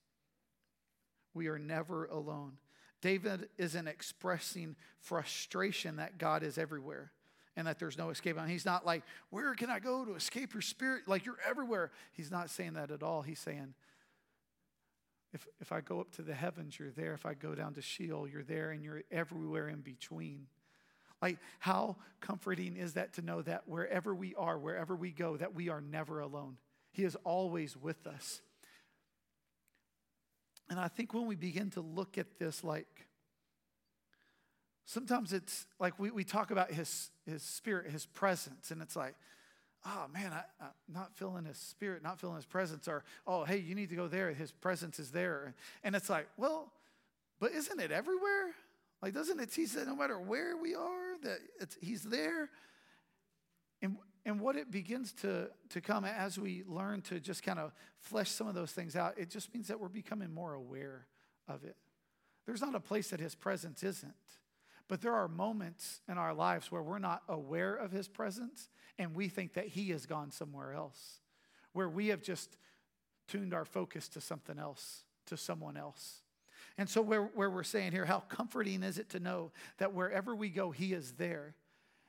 [1.37, 2.55] We are never alone.
[3.03, 7.13] David isn't expressing frustration that God is everywhere
[7.57, 8.37] and that there's no escape.
[8.39, 11.07] And he's not like, Where can I go to escape your spirit?
[11.07, 11.93] Like you're everywhere.
[12.13, 13.23] He's not saying that at all.
[13.23, 13.75] He's saying,
[15.33, 17.13] if, if I go up to the heavens, you're there.
[17.13, 20.47] If I go down to Sheol, you're there, and you're everywhere in between.
[21.21, 25.55] Like, how comforting is that to know that wherever we are, wherever we go, that
[25.55, 26.57] we are never alone?
[26.93, 28.41] He is always with us.
[30.69, 33.07] And I think when we begin to look at this, like,
[34.85, 39.15] sometimes it's like we, we talk about his, his spirit, his presence, and it's like,
[39.85, 43.59] oh man, I, am not feeling his spirit, not feeling his presence, or oh, hey,
[43.59, 45.55] you need to go there, his presence is there.
[45.85, 46.73] And it's like, well,
[47.39, 48.55] but isn't it everywhere?
[49.03, 51.39] Like, doesn't it teach that no matter where we are, that
[51.81, 52.49] he's there?
[53.83, 57.73] And and what it begins to, to come as we learn to just kind of
[58.01, 61.07] flesh some of those things out, it just means that we're becoming more aware
[61.47, 61.77] of it.
[62.45, 64.13] There's not a place that His presence isn't,
[64.89, 69.15] but there are moments in our lives where we're not aware of His presence and
[69.15, 71.21] we think that He has gone somewhere else,
[71.73, 72.57] where we have just
[73.29, 76.23] tuned our focus to something else, to someone else.
[76.77, 80.35] And so, where, where we're saying here, how comforting is it to know that wherever
[80.35, 81.55] we go, He is there.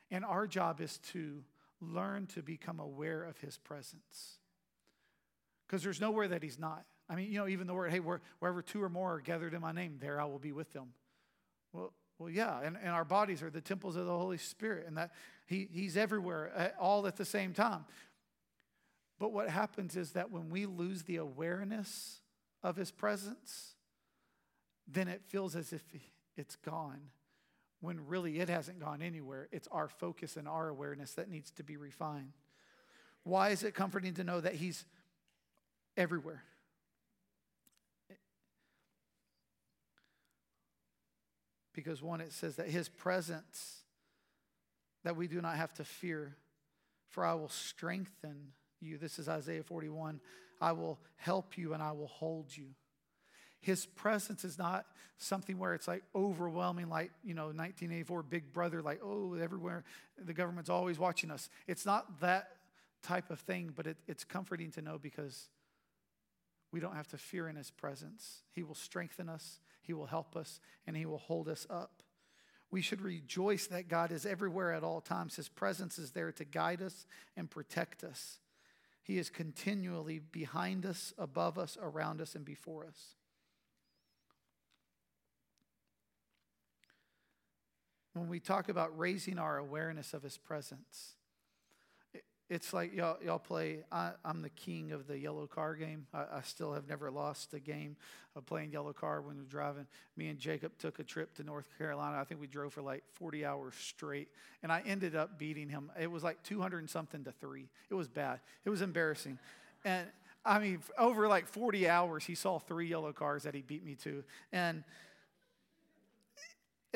[0.10, 1.44] And our job is to
[1.82, 4.40] learn to become aware of his presence.
[5.68, 6.86] Because there's nowhere that he's not.
[7.10, 9.62] I mean, you know, even the word, hey, wherever two or more are gathered in
[9.62, 10.94] my name, there I will be with them.
[11.72, 14.98] Well, well, yeah, and, and our bodies are the temples of the Holy Spirit, and
[14.98, 15.12] that
[15.46, 17.86] he, He's everywhere, uh, all at the same time.
[19.20, 22.22] But what happens is that when we lose the awareness
[22.64, 23.76] of His presence,
[24.88, 25.84] then it feels as if
[26.36, 27.02] it's gone
[27.82, 29.48] when really it hasn't gone anywhere.
[29.52, 32.34] It's our focus and our awareness that needs to be refined.
[33.24, 34.86] Why is it comforting to know that He's
[35.96, 36.44] everywhere?
[41.74, 43.84] Because one, it says that His presence,
[45.04, 46.36] that we do not have to fear,
[47.10, 48.98] for I will strengthen you.
[48.98, 50.20] This is Isaiah 41.
[50.60, 52.68] I will help you and I will hold you.
[53.62, 54.86] His presence is not
[55.18, 59.84] something where it's like overwhelming, like, you know, 1984 Big Brother, like, oh, everywhere,
[60.18, 61.50] the government's always watching us.
[61.68, 62.50] It's not that
[63.04, 65.50] type of thing, but it, it's comforting to know because
[66.72, 68.44] we don't have to fear in His presence.
[68.52, 72.04] He will strengthen us, He will help us, and He will hold us up.
[72.70, 75.38] We should rejoice that God is everywhere at all times.
[75.38, 77.06] His presence is there to guide us
[77.38, 78.40] and protect us.
[79.02, 83.16] He is continually behind us, above us, around us, and before us.
[88.20, 91.16] When we talk about raising our awareness of his presence.
[92.50, 96.08] It's like y'all, y'all play, I, am the king of the yellow car game.
[96.14, 97.98] I, I, still have never lost a game
[98.38, 99.86] of playing yellow car when we are driving.
[100.16, 102.18] Me and Jacob took a trip to North Carolina.
[102.18, 104.30] I think we drove for like 40 hours straight.
[104.64, 105.92] And I ended up beating him.
[106.00, 107.68] It was like 200 and something to three.
[107.90, 108.40] It was bad.
[108.64, 109.40] It was embarrassing.
[109.84, 110.08] And
[110.46, 113.96] I mean, over like 40 hours, he saw three yellow cars that he beat me
[114.04, 114.24] to.
[114.54, 114.86] And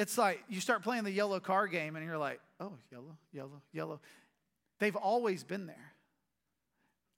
[0.02, 3.62] it's like you start playing the yellow car game and you're like, oh, yellow, yellow,
[3.72, 4.02] yellow.
[4.80, 5.94] They've always been there.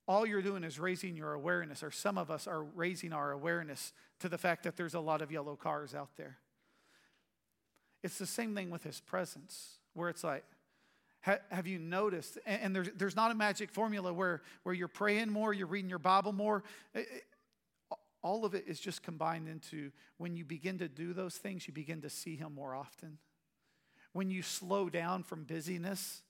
[0.06, 3.94] All you're doing is raising your awareness, or some of us are raising our awareness
[4.20, 6.36] to the fact that there's a lot of yellow cars out there.
[8.02, 10.44] It's the same thing with his presence, where it's like,
[11.22, 12.38] have you noticed?
[12.44, 15.98] And there's, there's not a magic formula where, where you're praying more, you're reading your
[15.98, 16.62] Bible more
[18.24, 21.74] all of it is just combined into when you begin to do those things, you
[21.74, 23.18] begin to see Him more often.
[24.12, 26.22] When you slow down from busyness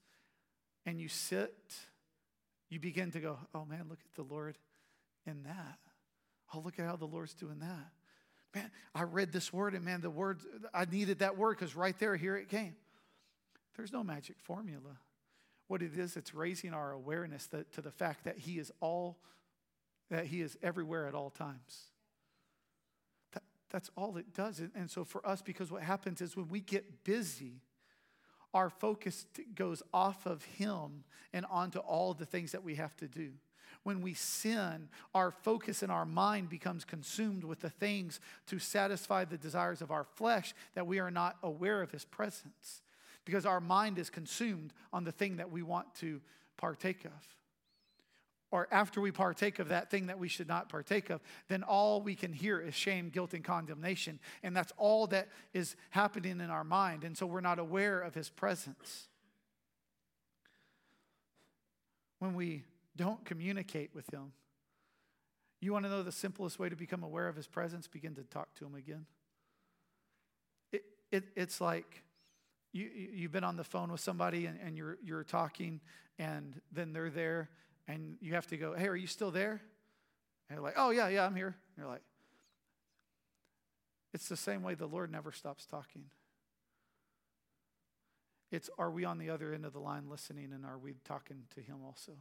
[0.85, 1.55] and you sit,
[2.69, 4.59] you begin to go, oh man, look at the Lord
[5.25, 5.79] in that.
[6.53, 7.93] Oh, look at how the Lord's doing that.
[8.55, 10.41] Man, I read this word and man, the word,
[10.73, 12.75] I needed that word because right there, here it came.
[13.77, 14.99] There's no magic formula.
[15.69, 19.19] What it is, it's raising our awareness that, to the fact that He is all,
[20.11, 21.91] that He is everywhere at all times.
[23.33, 24.61] That, that's all it does.
[24.75, 27.63] And so for us, because what happens is when we get busy,
[28.53, 33.09] our focus goes off of Him and onto all the things that we have to
[33.09, 33.31] do.
[33.83, 39.25] When we sin, our focus and our mind becomes consumed with the things to satisfy
[39.25, 42.83] the desires of our flesh that we are not aware of His presence
[43.25, 46.21] because our mind is consumed on the thing that we want to
[46.57, 47.13] partake of.
[48.55, 52.01] Or after we partake of that thing that we should not partake of, then all
[52.01, 54.21] we can hear is shame, guilt, and condemnation.
[54.45, 57.03] And that's all that is happening in our mind.
[57.03, 59.09] And so we're not aware of His presence.
[62.21, 62.63] When we
[62.95, 64.31] don't communicate with Him,
[65.61, 67.89] you want to know the simplest way to become aware of His presence?
[67.89, 69.07] Begin to talk to Him again.
[70.71, 72.05] It, it, it's like
[72.73, 75.81] you, you've been on the phone with somebody and, and you're, you're talking,
[76.21, 77.51] and then they're there,
[77.87, 79.63] and you have to go, Hey, are you still there?
[80.49, 81.49] And they're like, Oh, yeah, yeah, I'm here.
[81.49, 82.03] And you're like,
[84.13, 86.05] It's the same way the Lord never stops talking.
[88.51, 91.45] It's are we on the other end of the line listening and are we talking
[91.55, 92.13] to Him also?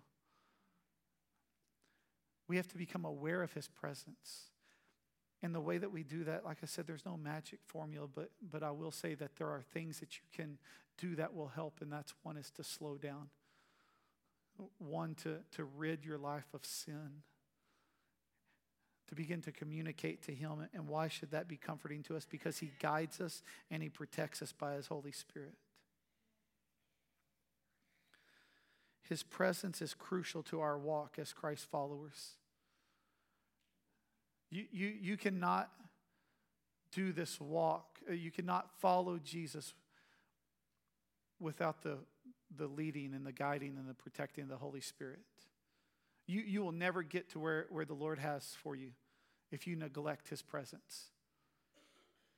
[2.48, 4.50] We have to become aware of His presence.
[5.44, 8.32] And the way that we do that, like I said, there's no magic formula, but,
[8.42, 10.58] but I will say that there are things that you can
[10.98, 13.28] do that will help, and that's one is to slow down,
[14.78, 17.24] one to, to rid your life of sin,
[19.10, 20.68] to begin to communicate to Him.
[20.74, 22.26] And why should that be comforting to us?
[22.30, 25.56] Because He guides us and He protects us by His Holy Spirit.
[29.10, 32.32] His presence is crucial to our walk as Christ followers.
[34.50, 35.70] You, you, you cannot
[36.92, 39.74] do this walk, uh, you cannot follow Jesus
[41.40, 41.98] without the,
[42.58, 45.20] the leading and the guiding and the protecting of the Holy Spirit.
[46.26, 48.92] You, you will never get to where, where the Lord has for you
[49.52, 51.10] if you neglect his presence.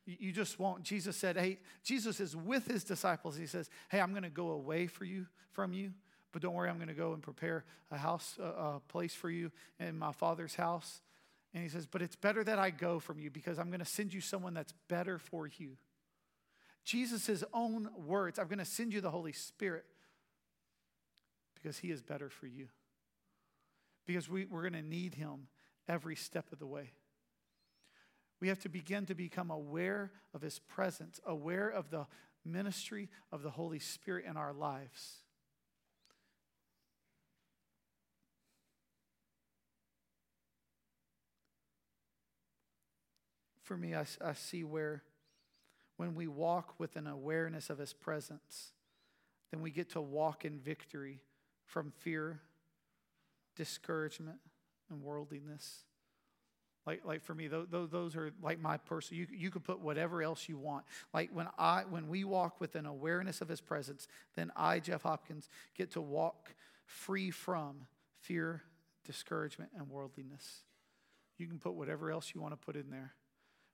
[0.06, 0.84] You, you just won't.
[0.84, 3.36] Jesus said, Hey, Jesus is with his disciples.
[3.38, 5.92] He says, Hey, I'm going to go away for you from you,
[6.32, 9.30] but don't worry, I'm going to go and prepare a house, a, a place for
[9.30, 11.02] you in my Father's house.
[11.54, 13.86] And he says, But it's better that I go from you because I'm going to
[13.86, 15.78] send you someone that's better for you.
[16.84, 19.86] Jesus' own words, I'm going to send you the Holy Spirit
[21.66, 22.68] because he is better for you.
[24.06, 25.48] Because we, we're going to need him
[25.88, 26.92] every step of the way.
[28.40, 32.06] We have to begin to become aware of his presence, aware of the
[32.46, 35.22] ministry of the Holy Spirit in our lives.
[43.64, 45.02] for me, I, I see where
[45.98, 48.74] when we walk with an awareness of His presence,
[49.50, 51.22] then we get to walk in victory
[51.66, 52.42] from fear,
[53.56, 54.38] discouragement,
[54.90, 55.84] and worldliness.
[56.86, 59.22] Like, like for me, those, those are like my personal.
[59.22, 60.86] You, you could put whatever else you want.
[61.14, 65.02] Like when I when we walk with an awareness of His presence, then I, Jeff
[65.02, 66.54] Hopkins, get to walk
[66.86, 67.88] free from
[68.20, 68.62] fear,
[69.04, 70.62] discouragement, and worldliness.
[71.38, 73.14] You can put whatever else you want to put in there.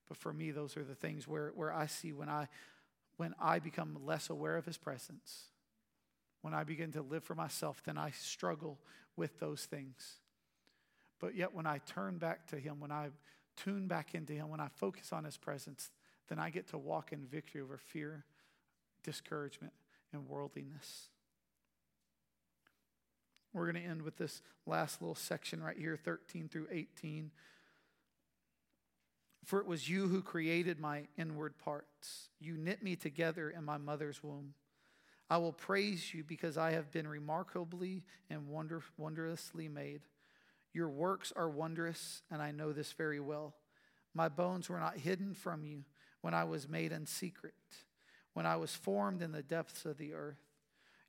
[0.08, 2.48] But for me, those are the things where, where I see when I,
[3.18, 5.51] when I become less aware of his presence,
[6.42, 8.80] when I begin to live for myself, then I struggle
[9.16, 10.18] with those things.
[11.20, 13.10] But yet, when I turn back to him, when I
[13.56, 15.92] tune back into him, when I focus on his presence,
[16.30, 18.26] then I get to walk in victory over fear,
[19.04, 19.74] discouragement,
[20.12, 21.10] and worldliness.
[23.54, 27.32] We're going to end with this last little section right here, 13 through 18.
[29.46, 32.30] For it was you who created my inward parts.
[32.40, 34.54] You knit me together in my mother's womb.
[35.32, 40.02] I will praise you because I have been remarkably and wonder, wondrously made.
[40.74, 43.56] Your works are wondrous, and I know this very well.
[44.14, 45.86] My bones were not hidden from you
[46.20, 47.54] when I was made in secret,
[48.34, 50.44] when I was formed in the depths of the earth.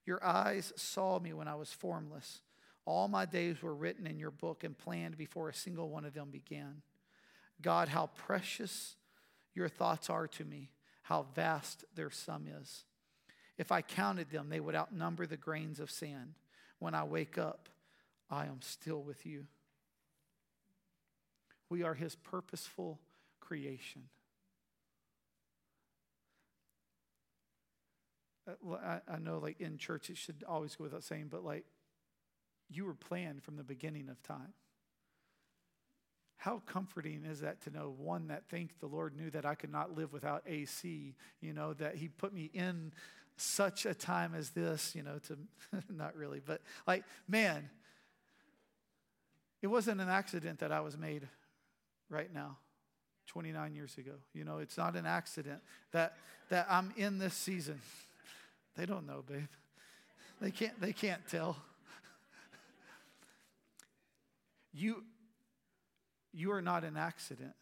[0.07, 2.43] Your eyes saw me when I was formless.
[2.85, 6.15] All my days were written in your book and planned before a single one of
[6.15, 6.83] them began.
[7.61, 8.95] God, how precious
[9.53, 10.71] your thoughts are to me,
[11.03, 12.85] how vast their sum is.
[13.59, 16.35] If I counted them, they would outnumber the grains of sand.
[16.79, 17.69] When I wake up,
[18.31, 19.47] I am still with you.
[21.69, 23.01] We are his purposeful
[23.41, 24.09] creation.
[28.49, 31.65] Uh, I know, like in church, it should always go without saying, but like
[32.69, 34.55] you were planned from the beginning of time.
[36.39, 39.71] how comforting is that to know one that thank the Lord knew that I could
[39.71, 42.93] not live without AC, you know, that He put me in
[43.37, 45.39] such a time as this, you know, to
[45.93, 47.69] not really, but like, man,
[49.63, 51.29] it wasn't an accident that I was made
[52.09, 52.59] right now.
[53.29, 54.13] 29 years ago.
[54.35, 55.61] You know, it's not an accident
[55.93, 56.17] that
[56.51, 57.81] that I'm in this season.
[58.77, 59.49] They don't know, babe.
[60.41, 61.57] They can't they can't tell.
[64.75, 65.05] You
[66.33, 67.55] you are not an accident.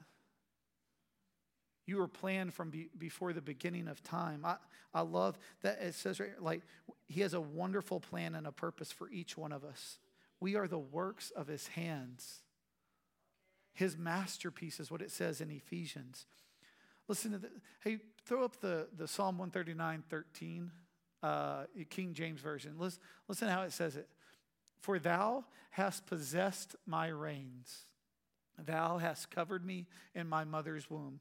[1.90, 4.44] You were planned from be, before the beginning of time.
[4.44, 4.58] I,
[4.94, 6.62] I love that it says right like
[7.08, 9.98] he has a wonderful plan and a purpose for each one of us.
[10.38, 12.42] We are the works of his hands.
[13.72, 16.26] His masterpiece is what it says in Ephesians.
[17.08, 17.48] Listen to the,
[17.82, 20.70] hey, throw up the, the Psalm 139, 13,
[21.24, 22.76] uh, King James Version.
[22.78, 24.08] Listen, listen how it says it.
[24.78, 27.80] For thou hast possessed my reins.
[28.56, 31.20] Thou hast covered me in my mother's womb.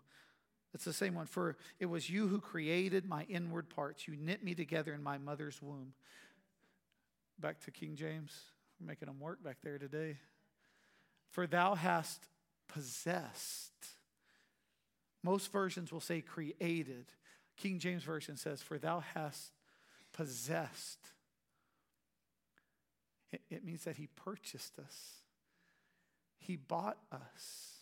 [0.74, 1.26] It's the same one.
[1.26, 4.07] For it was you who created my inward parts.
[4.07, 5.93] You knit me together in my mother's womb.
[7.39, 8.32] Back to King James.
[8.80, 10.17] We're making them work back there today.
[11.32, 12.28] For thou hast
[12.67, 13.74] possessed.
[15.24, 17.05] Most versions will say created.
[17.57, 19.51] King James Version says, For thou hast
[20.13, 20.99] possessed.
[23.32, 25.22] It, it means that he purchased us,
[26.39, 27.79] he bought us.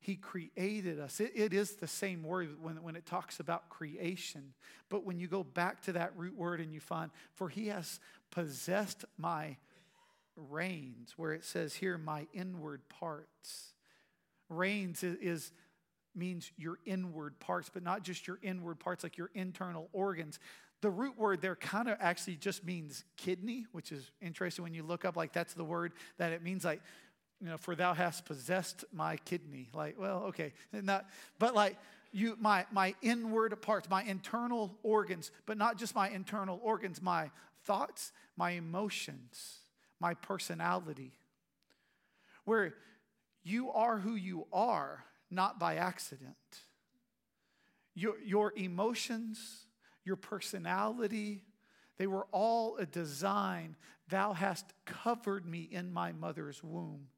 [0.00, 1.20] He created us.
[1.20, 4.54] It, it is the same word when, when it talks about creation.
[4.88, 8.00] But when you go back to that root word and you find, for he has
[8.30, 9.56] possessed my
[10.36, 13.74] reins, where it says here, my inward parts.
[14.48, 15.52] Reins is, is
[16.14, 20.38] means your inward parts, but not just your inward parts, like your internal organs.
[20.80, 24.84] The root word there kind of actually just means kidney, which is interesting when you
[24.84, 26.82] look up, like that's the word that it means, like,
[27.40, 29.68] you know, for thou hast possessed my kidney.
[29.72, 31.06] Like, well, okay, not,
[31.38, 31.76] but like,
[32.10, 37.30] you, my, my inward parts, my internal organs, but not just my internal organs, my
[37.64, 39.58] thoughts, my emotions,
[40.00, 41.12] my personality.
[42.44, 42.74] Where
[43.42, 46.34] you are who you are, not by accident.
[47.94, 49.66] Your, your emotions,
[50.04, 51.44] your personality,
[51.98, 53.76] they were all a design.
[54.08, 57.08] Thou hast covered me in my mother's womb.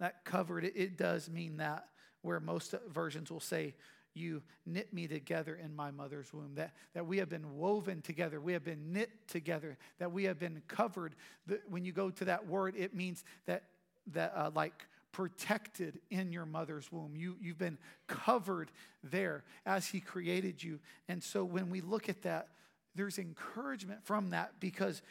[0.00, 1.88] That covered, it, it does mean that,
[2.22, 3.74] where most versions will say,
[4.14, 8.40] you knit me together in my mother's womb, that, that we have been woven together,
[8.40, 11.14] we have been knit together, that we have been covered.
[11.46, 13.64] The, when you go to that word, it means that,
[14.12, 17.14] that uh, like protected in your mother's womb.
[17.16, 18.70] You, you've been covered
[19.02, 20.80] there as He created you.
[21.08, 22.48] And so when we look at that,
[22.94, 25.02] there's encouragement from that because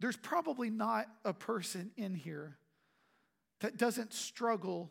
[0.00, 2.56] there's probably not a person in here
[3.64, 4.90] that doesn't struggle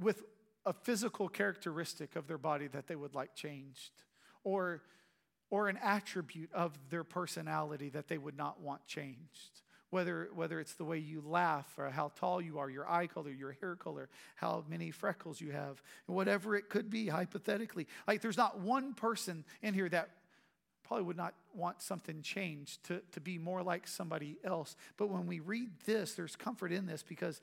[0.00, 0.22] with
[0.64, 3.90] a physical characteristic of their body that they would like changed,
[4.42, 4.80] or,
[5.50, 9.60] or an attribute of their personality that they would not want changed.
[9.90, 13.30] Whether, whether it's the way you laugh, or how tall you are, your eye color,
[13.30, 17.86] your hair color, how many freckles you have, whatever it could be, hypothetically.
[18.08, 20.08] Like, there's not one person in here that
[20.86, 24.76] probably would not want something changed to, to be more like somebody else.
[24.96, 27.40] But when we read this, there's comfort in this because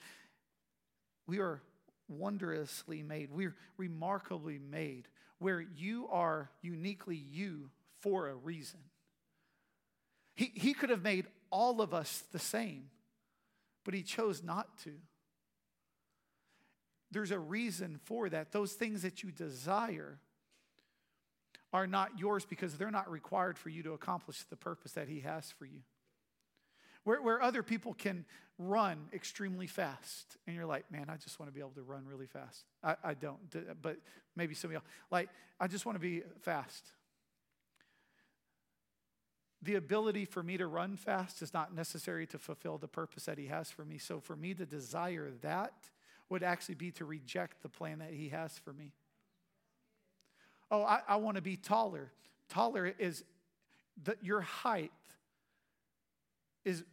[1.28, 1.62] we are
[2.08, 3.30] wondrously made.
[3.32, 5.08] We're remarkably made,
[5.40, 7.70] where you are uniquely you
[8.02, 8.80] for a reason.
[10.36, 12.86] He, he could have made all of us the same,
[13.84, 14.92] but he chose not to.
[17.12, 18.52] There's a reason for that.
[18.52, 20.20] Those things that you desire
[21.74, 25.22] are not yours because they're not required for you to accomplish the purpose that he
[25.22, 25.82] has for you.
[27.04, 28.26] Where, where other people can
[28.60, 30.38] run extremely fast.
[30.46, 32.64] And you're like, man, I just want to be able to run really fast.
[32.84, 33.40] I, I don't,
[33.82, 33.98] but
[34.36, 36.92] maybe some of y'all, like, I just want to be fast.
[39.64, 43.38] The ability for me to run fast is not necessary to fulfill the purpose that
[43.38, 43.98] He has for me.
[43.98, 45.74] So for me to desire that
[46.30, 48.92] would actually be to reject the plan that He has for me.
[50.74, 52.12] Oh, I, I want to be taller.
[52.50, 53.24] Taller is
[54.06, 54.92] that your height
[56.66, 56.84] is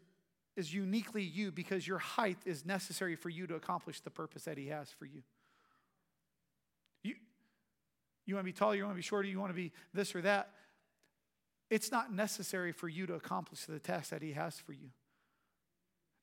[0.55, 4.59] is uniquely you because your height is necessary for you to accomplish the purpose that
[4.59, 5.23] He has for you.
[7.03, 7.15] You,
[8.27, 10.15] you want to be taller, you want to be shorter, you want to be this
[10.15, 10.51] or that.
[11.71, 14.91] It's not necessary for you to accomplish the task that He has for you.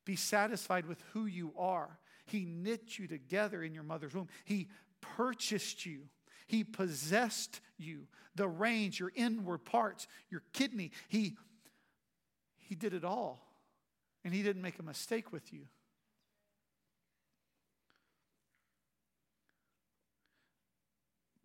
[0.06, 1.98] Be satisfied with who you are.
[2.28, 4.68] He knit you together in your mother's womb, He
[5.02, 6.02] purchased you.
[6.48, 10.92] He possessed you, the reins, your inward parts, your kidney.
[11.10, 11.36] He,
[12.58, 13.44] he did it all.
[14.24, 15.68] And He didn't make a mistake with you.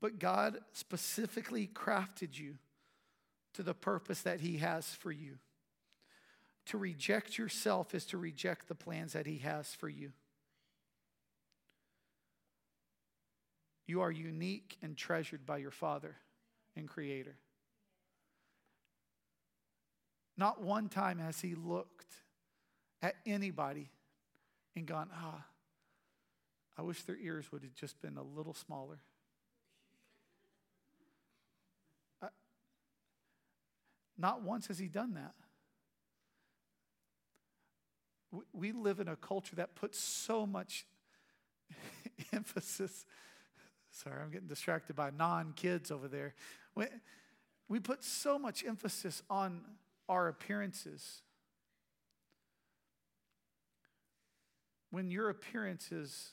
[0.00, 2.54] But God specifically crafted you
[3.54, 5.38] to the purpose that He has for you.
[6.66, 10.12] To reject yourself is to reject the plans that He has for you.
[13.92, 16.16] You are unique and treasured by your Father
[16.76, 17.36] and Creator.
[20.34, 22.14] Not one time has He looked
[23.02, 23.90] at anybody
[24.74, 25.44] and gone, ah,
[26.78, 29.00] I wish their ears would have just been a little smaller.
[34.16, 35.34] Not once has he done that.
[38.54, 40.86] We live in a culture that puts so much
[42.32, 43.04] emphasis.
[43.92, 46.34] Sorry, I'm getting distracted by non kids over there.
[47.68, 49.60] We put so much emphasis on
[50.08, 51.22] our appearances.
[54.90, 56.32] When your appearance is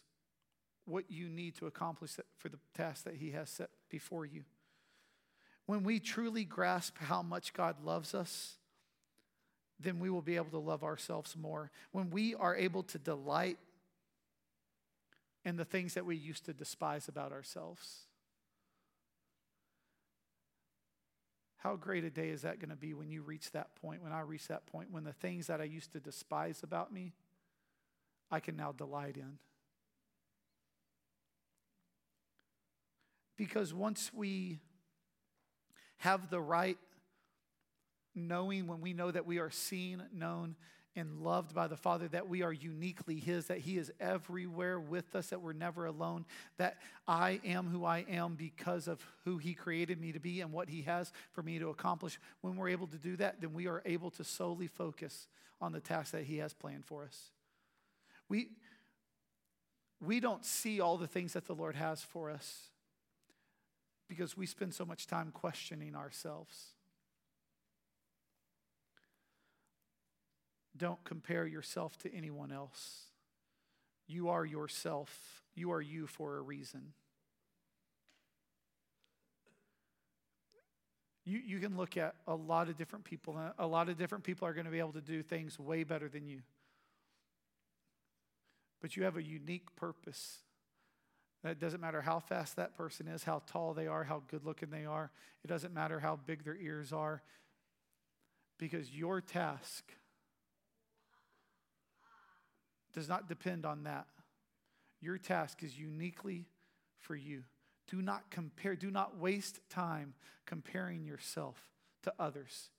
[0.86, 4.44] what you need to accomplish for the task that He has set before you.
[5.66, 8.58] When we truly grasp how much God loves us,
[9.80, 11.72] then we will be able to love ourselves more.
[11.92, 13.60] When we are able to delight
[15.46, 18.06] in the things that we used to despise about ourselves.
[21.58, 24.14] How great a day is that going to be when you reach that point, when
[24.14, 27.14] I reach that point, when the things that I used to despise about me,
[28.32, 29.40] I can now delight in?
[33.36, 34.60] Because once we
[35.98, 36.78] have the right
[38.16, 40.56] knowing when we know that we are seen, known,
[40.96, 45.16] and loved by the Father, that we are uniquely His, that He is everywhere with
[45.16, 46.26] us, that we're never alone,
[46.58, 46.78] that
[47.08, 50.70] I am who I am because of who He created me to be and what
[50.70, 52.20] He has for me to accomplish.
[52.42, 55.28] When we're able to do that, then we are able to solely focus
[55.62, 57.32] on the task that He has planned for us.
[58.28, 58.50] We,
[60.02, 62.70] we don't see all the things that the Lord has for us
[64.08, 66.74] because we spend so much time questioning ourselves.
[70.80, 73.04] Don't compare yourself to anyone else.
[74.08, 75.44] You are yourself.
[75.54, 76.94] You are you for a reason.
[81.26, 83.38] You, you can look at a lot of different people.
[83.38, 85.84] and A lot of different people are going to be able to do things way
[85.84, 86.42] better than you.
[88.82, 90.40] But you have a unique purpose
[91.44, 94.70] it doesn't matter how fast that person is, how tall they are, how good looking
[94.70, 95.10] they are.
[95.44, 97.22] It doesn't matter how big their ears are.
[98.58, 99.86] Because your task
[102.94, 104.08] does not depend on that.
[105.02, 106.46] Your task is uniquely
[107.00, 107.44] for you.
[107.90, 110.14] Do not compare, do not waste time
[110.46, 111.70] comparing yourself
[112.04, 112.70] to others.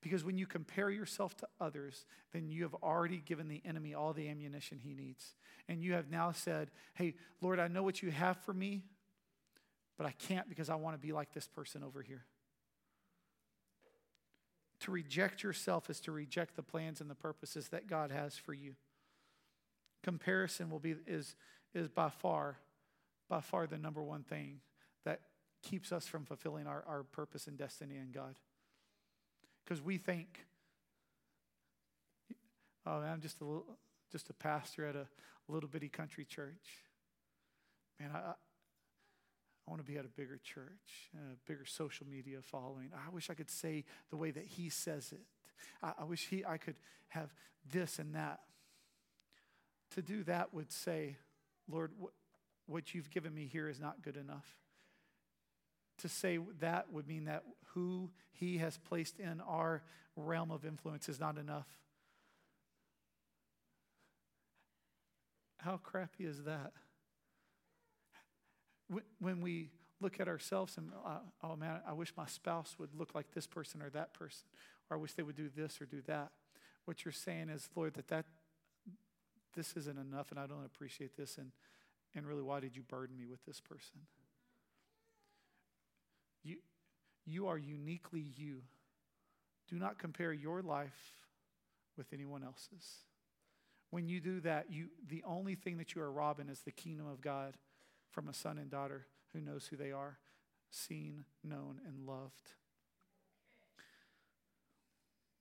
[0.00, 4.12] Because when you compare yourself to others, then you have already given the enemy all
[4.12, 5.34] the ammunition he needs.
[5.68, 8.84] And you have now said, Hey, Lord, I know what you have for me,
[9.96, 12.24] but I can't because I want to be like this person over here.
[14.80, 18.54] To reject yourself is to reject the plans and the purposes that God has for
[18.54, 18.74] you.
[20.02, 21.34] Comparison will be is
[21.74, 22.58] is by far,
[23.28, 24.60] by far the number one thing
[25.04, 25.20] that
[25.62, 28.34] keeps us from fulfilling our, our purpose and destiny in God
[29.68, 30.46] because we think,
[32.86, 33.76] oh, man, I'm just a little,
[34.10, 35.06] just a pastor at a
[35.46, 36.84] little bitty country church.
[38.00, 42.90] Man, I, I want to be at a bigger church, a bigger social media following.
[42.94, 45.20] I wish I could say the way that he says it.
[45.82, 46.76] I, I wish he, I could
[47.08, 47.34] have
[47.70, 48.40] this and that.
[49.94, 51.16] To do that would say,
[51.70, 51.92] Lord,
[52.66, 54.56] what, you've given me here is not good enough
[55.98, 57.42] to say that would mean that
[57.74, 59.82] who he has placed in our
[60.16, 61.66] realm of influence is not enough.
[65.58, 66.72] How crappy is that?
[69.18, 69.70] When we
[70.00, 73.46] look at ourselves and, uh, oh man, I wish my spouse would look like this
[73.46, 74.46] person or that person,
[74.88, 76.30] or I wish they would do this or do that.
[76.84, 78.24] What you're saying is, Lord, that, that
[79.54, 81.38] this isn't enough and I don't appreciate this.
[81.38, 81.52] And,
[82.14, 84.00] and really, why did you burden me with this person?
[86.42, 86.56] You,
[87.26, 88.62] you are uniquely you.
[89.68, 91.12] Do not compare your life
[91.96, 93.04] with anyone else's.
[93.90, 97.06] When you do that, you, the only thing that you are robbing is the kingdom
[97.06, 97.56] of God
[98.10, 100.18] from a son and daughter who knows who they are,
[100.70, 102.52] seen, known, and loved.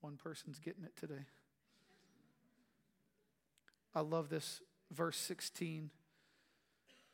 [0.01, 1.25] One person's getting it today.
[3.97, 5.89] I love this verse 16.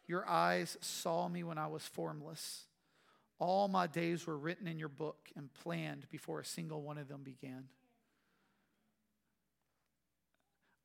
[0.06, 2.66] Your eyes saw me when I was formless.
[3.40, 7.08] All my days were written in your book and planned before a single one of
[7.08, 7.70] them began.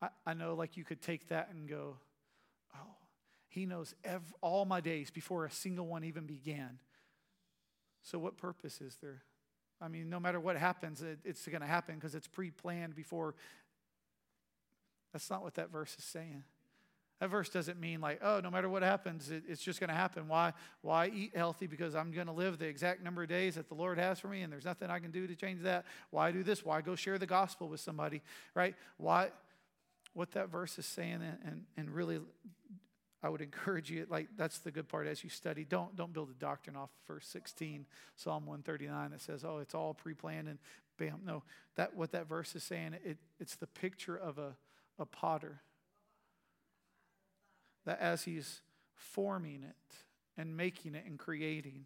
[0.01, 1.97] I, I know, like, you could take that and go,
[2.73, 2.95] oh,
[3.49, 6.79] he knows ev- all my days before a single one even began.
[8.03, 9.23] So, what purpose is there?
[9.81, 12.95] I mean, no matter what happens, it, it's going to happen because it's pre planned
[12.95, 13.35] before.
[15.13, 16.43] That's not what that verse is saying.
[17.19, 19.95] That verse doesn't mean like, oh, no matter what happens, it, it's just going to
[19.95, 20.29] happen.
[20.29, 20.53] Why?
[20.81, 21.67] Why eat healthy?
[21.67, 24.29] Because I'm going to live the exact number of days that the Lord has for
[24.29, 25.85] me, and there's nothing I can do to change that.
[26.11, 26.63] Why do this?
[26.63, 28.21] Why go share the gospel with somebody?
[28.53, 28.75] Right?
[28.97, 29.31] Why?
[30.13, 32.19] What that verse is saying, and, and, and really,
[33.21, 34.07] I would encourage you.
[34.09, 35.65] Like that's the good part as you study.
[35.65, 37.85] Don't don't build a doctrine off verse 16,
[38.15, 40.57] Psalm 139 that says, "Oh, it's all pre-planned and
[40.97, 41.43] bam." No,
[41.75, 42.95] that what that verse is saying.
[43.03, 44.55] It, it's the picture of a
[44.99, 45.61] a potter
[47.85, 48.61] that as he's
[48.93, 49.95] forming it
[50.37, 51.85] and making it and creating,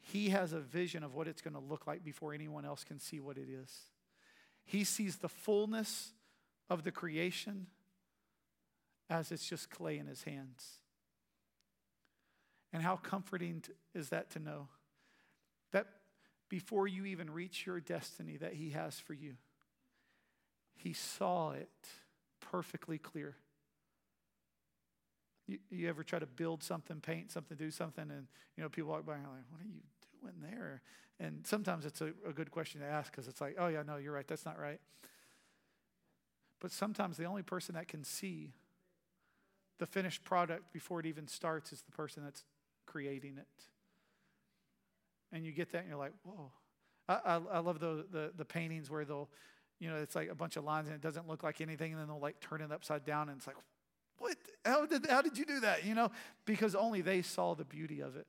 [0.00, 2.98] he has a vision of what it's going to look like before anyone else can
[2.98, 3.70] see what it is.
[4.64, 6.12] He sees the fullness
[6.68, 7.66] of the creation
[9.08, 10.78] as it's just clay in his hands.
[12.72, 13.62] And how comforting
[13.94, 14.68] is that to know
[15.72, 15.86] that
[16.48, 19.34] before you even reach your destiny that he has for you,
[20.74, 21.88] he saw it
[22.54, 23.34] perfectly clear.
[25.48, 28.92] You, you ever try to build something, paint something, do something, and you know people
[28.92, 29.80] walk by and are like, "What are you
[30.20, 30.80] doing there?"
[31.18, 33.96] And sometimes it's a, a good question to ask because it's like, "Oh yeah, no,
[33.96, 34.26] you're right.
[34.26, 34.80] That's not right."
[36.60, 38.52] But sometimes the only person that can see
[39.78, 42.44] the finished product before it even starts is the person that's
[42.86, 43.64] creating it.
[45.32, 46.52] And you get that, and you're like, "Whoa!"
[47.08, 49.28] I, I, love the, the the paintings where they'll,
[49.84, 52.00] you know, it's like a bunch of lines and it doesn't look like anything, and
[52.00, 53.56] then they'll like turn it upside down, and it's like,
[54.16, 54.34] what?
[54.64, 55.84] How did, how did you do that?
[55.84, 56.10] You know,
[56.46, 58.26] because only they saw the beauty of it.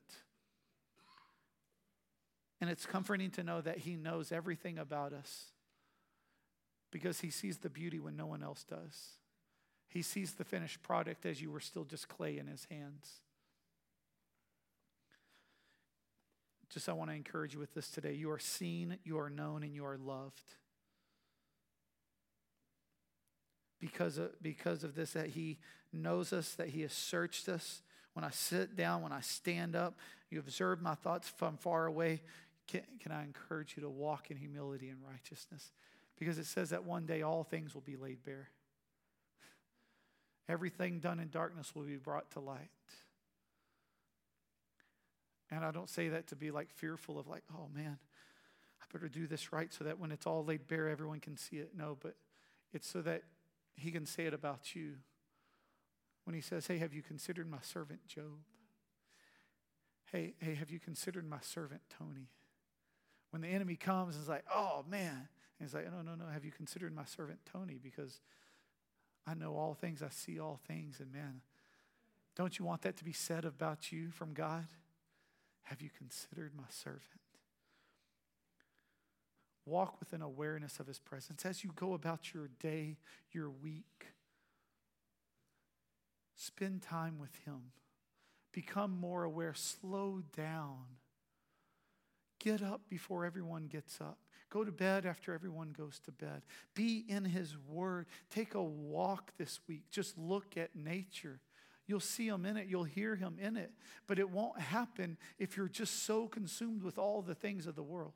[2.59, 5.51] And it's comforting to know that He knows everything about us
[6.91, 9.11] because He sees the beauty when no one else does.
[9.87, 13.21] He sees the finished product as you were still just clay in His hands.
[16.69, 18.13] Just I want to encourage you with this today.
[18.13, 20.55] You are seen, you are known, and you are loved.
[23.79, 25.57] Because of, because of this, that He
[25.91, 27.81] knows us, that He has searched us.
[28.13, 29.97] When I sit down, when I stand up,
[30.29, 32.21] you observe my thoughts from far away.
[32.67, 35.71] Can, can I encourage you to walk in humility and righteousness?
[36.17, 38.49] Because it says that one day all things will be laid bare.
[40.49, 42.69] Everything done in darkness will be brought to light.
[45.51, 47.97] And I don't say that to be like fearful of like, oh man,
[48.81, 51.57] I better do this right so that when it's all laid bare, everyone can see
[51.57, 51.71] it.
[51.77, 52.15] No, but
[52.73, 53.23] it's so that
[53.75, 54.93] he can say it about you
[56.23, 58.39] when he says, Hey, have you considered my servant Job?
[60.11, 62.29] Hey, hey, have you considered my servant Tony?
[63.31, 65.27] When the enemy comes and is like, Oh man,
[65.59, 67.79] and he's like, No, no, no, have you considered my servant Tony?
[67.81, 68.21] Because
[69.27, 71.41] I know all things, I see all things, and man,
[72.35, 74.65] don't you want that to be said about you from God?
[75.63, 77.24] Have you considered my servant?
[79.65, 82.97] Walk with an awareness of His presence as you go about your day,
[83.31, 84.07] your week.
[86.35, 87.71] Spend time with Him.
[88.51, 89.53] Become more aware.
[89.53, 90.83] Slow down.
[92.39, 94.19] Get up before everyone gets up.
[94.49, 96.43] Go to bed after everyone goes to bed.
[96.75, 98.05] Be in His Word.
[98.29, 99.89] Take a walk this week.
[99.89, 101.39] Just look at nature.
[101.87, 103.71] You'll see Him in it, you'll hear Him in it.
[104.07, 107.83] But it won't happen if you're just so consumed with all the things of the
[107.83, 108.13] world.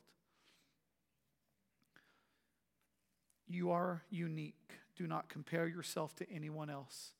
[3.49, 4.55] You are unique.
[4.95, 7.11] Do not compare yourself to anyone else.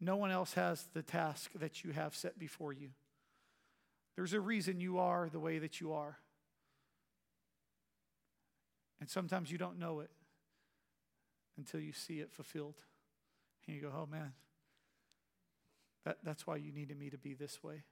[0.00, 2.90] No one else has the task that you have set before you.
[4.16, 6.18] There's a reason you are the way that you are.
[9.00, 10.10] And sometimes you don't know it
[11.56, 12.76] until you see it fulfilled.
[13.66, 14.32] And you go, oh man,
[16.04, 17.84] that, that's why you needed me to be this way.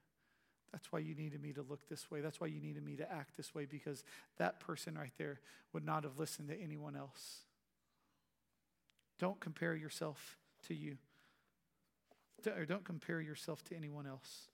[0.74, 2.20] That's why you needed me to look this way.
[2.20, 4.02] That's why you needed me to act this way because
[4.38, 5.38] that person right there
[5.72, 7.42] would not have listened to anyone else.
[9.20, 10.96] Don't compare yourself to you.
[12.44, 14.48] Or don't compare yourself to anyone else.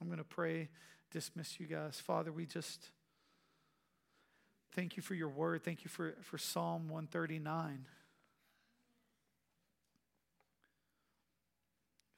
[0.00, 0.68] I'm going to pray,
[1.10, 1.98] dismiss you guys.
[1.98, 2.90] Father, we just
[4.72, 5.64] thank you for your word.
[5.64, 7.86] Thank you for, for Psalm 139.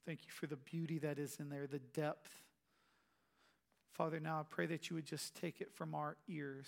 [0.05, 2.35] Thank you for the beauty that is in there, the depth
[3.97, 6.67] Father, now I pray that you would just take it from our ears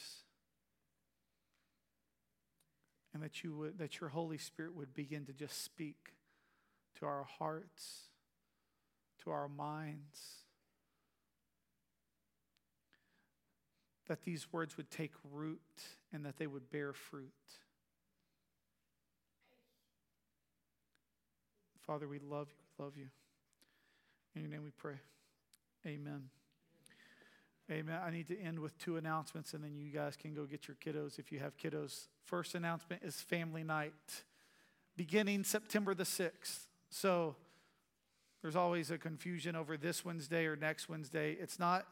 [3.13, 6.15] and that you would that your Holy Spirit would begin to just speak
[6.99, 8.05] to our hearts,
[9.25, 10.19] to our minds.
[14.07, 15.61] That these words would take root
[16.15, 17.29] and that they would bear fruit.
[21.87, 22.65] Father, we love you.
[22.79, 23.09] We love you.
[24.35, 24.97] In your name we pray.
[25.87, 26.31] Amen.
[27.71, 28.01] Amen.
[28.03, 30.77] I need to end with two announcements and then you guys can go get your
[30.77, 32.07] kiddos if you have kiddos.
[32.25, 33.93] First announcement is family night
[34.97, 36.61] beginning September the 6th.
[36.89, 37.37] So
[38.41, 41.37] there's always a confusion over this Wednesday or next Wednesday.
[41.39, 41.87] It's not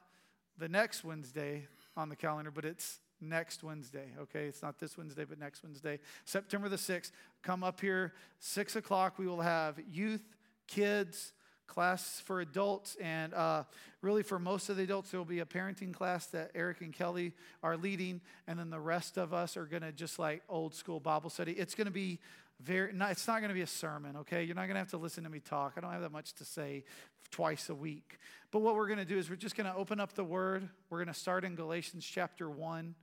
[0.56, 4.46] the next Wednesday on the calendar, but it's next Wednesday, okay?
[4.46, 7.12] It's not this Wednesday, but next Wednesday, September the 6th.
[7.42, 9.18] Come up here, 6 o'clock.
[9.18, 10.22] We will have youth,
[10.66, 11.32] kids,
[11.66, 13.64] class for adults, and uh,
[14.02, 16.92] really for most of the adults, there will be a parenting class that Eric and
[16.92, 20.74] Kelly are leading, and then the rest of us are going to just like old
[20.74, 21.52] school Bible study.
[21.52, 22.20] It's going to be
[22.60, 24.44] very, not, it's not going to be a sermon, okay?
[24.44, 25.74] You're not going to have to listen to me talk.
[25.76, 26.84] I don't have that much to say
[27.30, 28.18] twice a week.
[28.50, 30.68] But what we're going to do is we're just going to open up the Word.
[30.88, 32.94] We're going to start in Galatians chapter 1,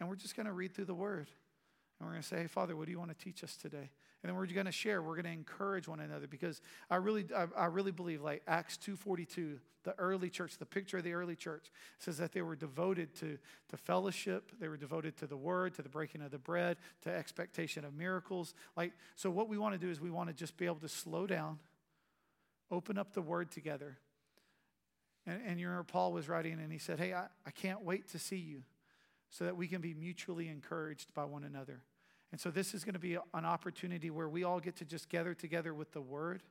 [0.00, 1.28] and we're just going to read through the Word.
[1.98, 3.90] And we're going to say, hey, Father, what do you want to teach us today?
[4.22, 5.02] And then we're going to share.
[5.02, 8.78] We're going to encourage one another because I really, I, I really believe, like Acts
[8.78, 13.14] 2.42, the early church, the picture of the early church says that they were devoted
[13.16, 13.36] to,
[13.68, 14.52] to fellowship.
[14.60, 17.94] They were devoted to the word, to the breaking of the bread, to expectation of
[17.94, 18.54] miracles.
[18.76, 20.88] Like, so what we want to do is we want to just be able to
[20.88, 21.58] slow down,
[22.70, 23.98] open up the word together.
[25.26, 28.08] And, and you remember Paul was writing and he said, hey, I, I can't wait
[28.10, 28.62] to see you
[29.30, 31.80] so that we can be mutually encouraged by one another.
[32.32, 35.10] And so this is going to be an opportunity where we all get to just
[35.10, 36.42] gather together with the word.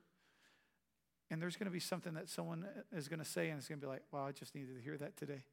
[1.32, 3.82] And there's going to be something that someone is going to say, and it's going
[3.82, 5.43] to be like, wow, I just needed to hear that today.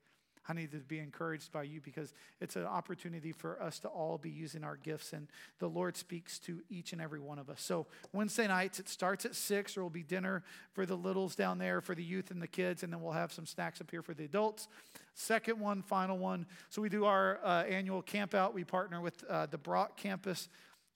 [0.48, 4.18] I need to be encouraged by you because it's an opportunity for us to all
[4.18, 5.28] be using our gifts, and
[5.58, 7.62] the Lord speaks to each and every one of us.
[7.62, 9.74] So, Wednesday nights, it starts at 6.
[9.74, 12.82] There will be dinner for the littles down there, for the youth and the kids,
[12.82, 14.68] and then we'll have some snacks up here for the adults.
[15.14, 16.46] Second one, final one.
[16.70, 18.54] So, we do our uh, annual camp out.
[18.54, 20.48] We partner with uh, the Brock campus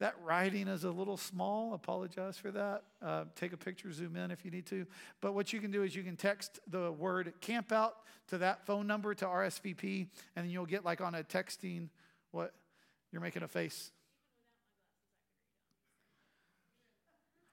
[0.03, 1.75] that writing is a little small.
[1.75, 2.83] Apologize for that.
[3.01, 4.85] Uh, take a picture, zoom in if you need to.
[5.21, 8.67] But what you can do is you can text the word camp out to that
[8.67, 11.89] phone number to RSVP, and then you'll get like on a texting,
[12.33, 12.53] what?
[13.13, 13.93] You're making a face.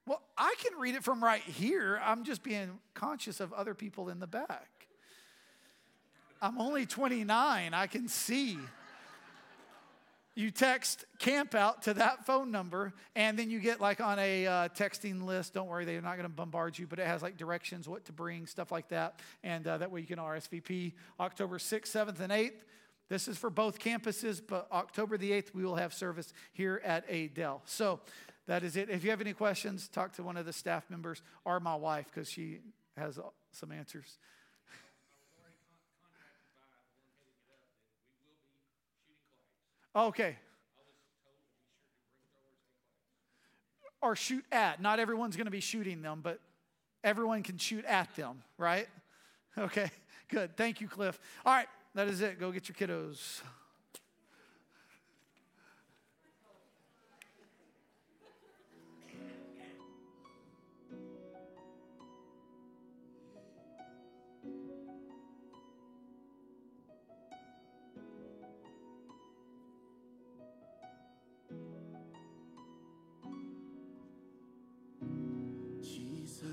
[0.07, 2.01] Well, I can read it from right here.
[2.03, 4.87] I'm just being conscious of other people in the back.
[6.41, 7.75] I'm only 29.
[7.75, 8.57] I can see
[10.39, 14.47] you text camp out to that phone number and then you get like on a
[14.47, 15.53] uh, texting list.
[15.53, 18.13] Don't worry they're not going to bombard you but it has like directions what to
[18.13, 19.19] bring stuff like that.
[19.43, 22.63] And uh, that way you can rsvp october 6th 7th and 8th
[23.09, 27.03] this is for both campuses but october the 8th we will have service here at
[27.09, 27.99] adel so
[28.47, 28.89] that is it.
[28.89, 32.05] If you have any questions talk to one of the staff members or my wife
[32.13, 32.59] because she
[32.97, 33.19] has
[33.51, 34.17] some answers
[39.95, 40.37] Oh, okay.
[44.01, 44.81] Or shoot at.
[44.81, 46.39] Not everyone's going to be shooting them, but
[47.03, 48.87] everyone can shoot at them, right?
[49.57, 49.91] Okay,
[50.29, 50.55] good.
[50.55, 51.19] Thank you, Cliff.
[51.45, 52.39] All right, that is it.
[52.39, 53.41] Go get your kiddos.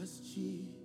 [0.07, 0.76] Jesus.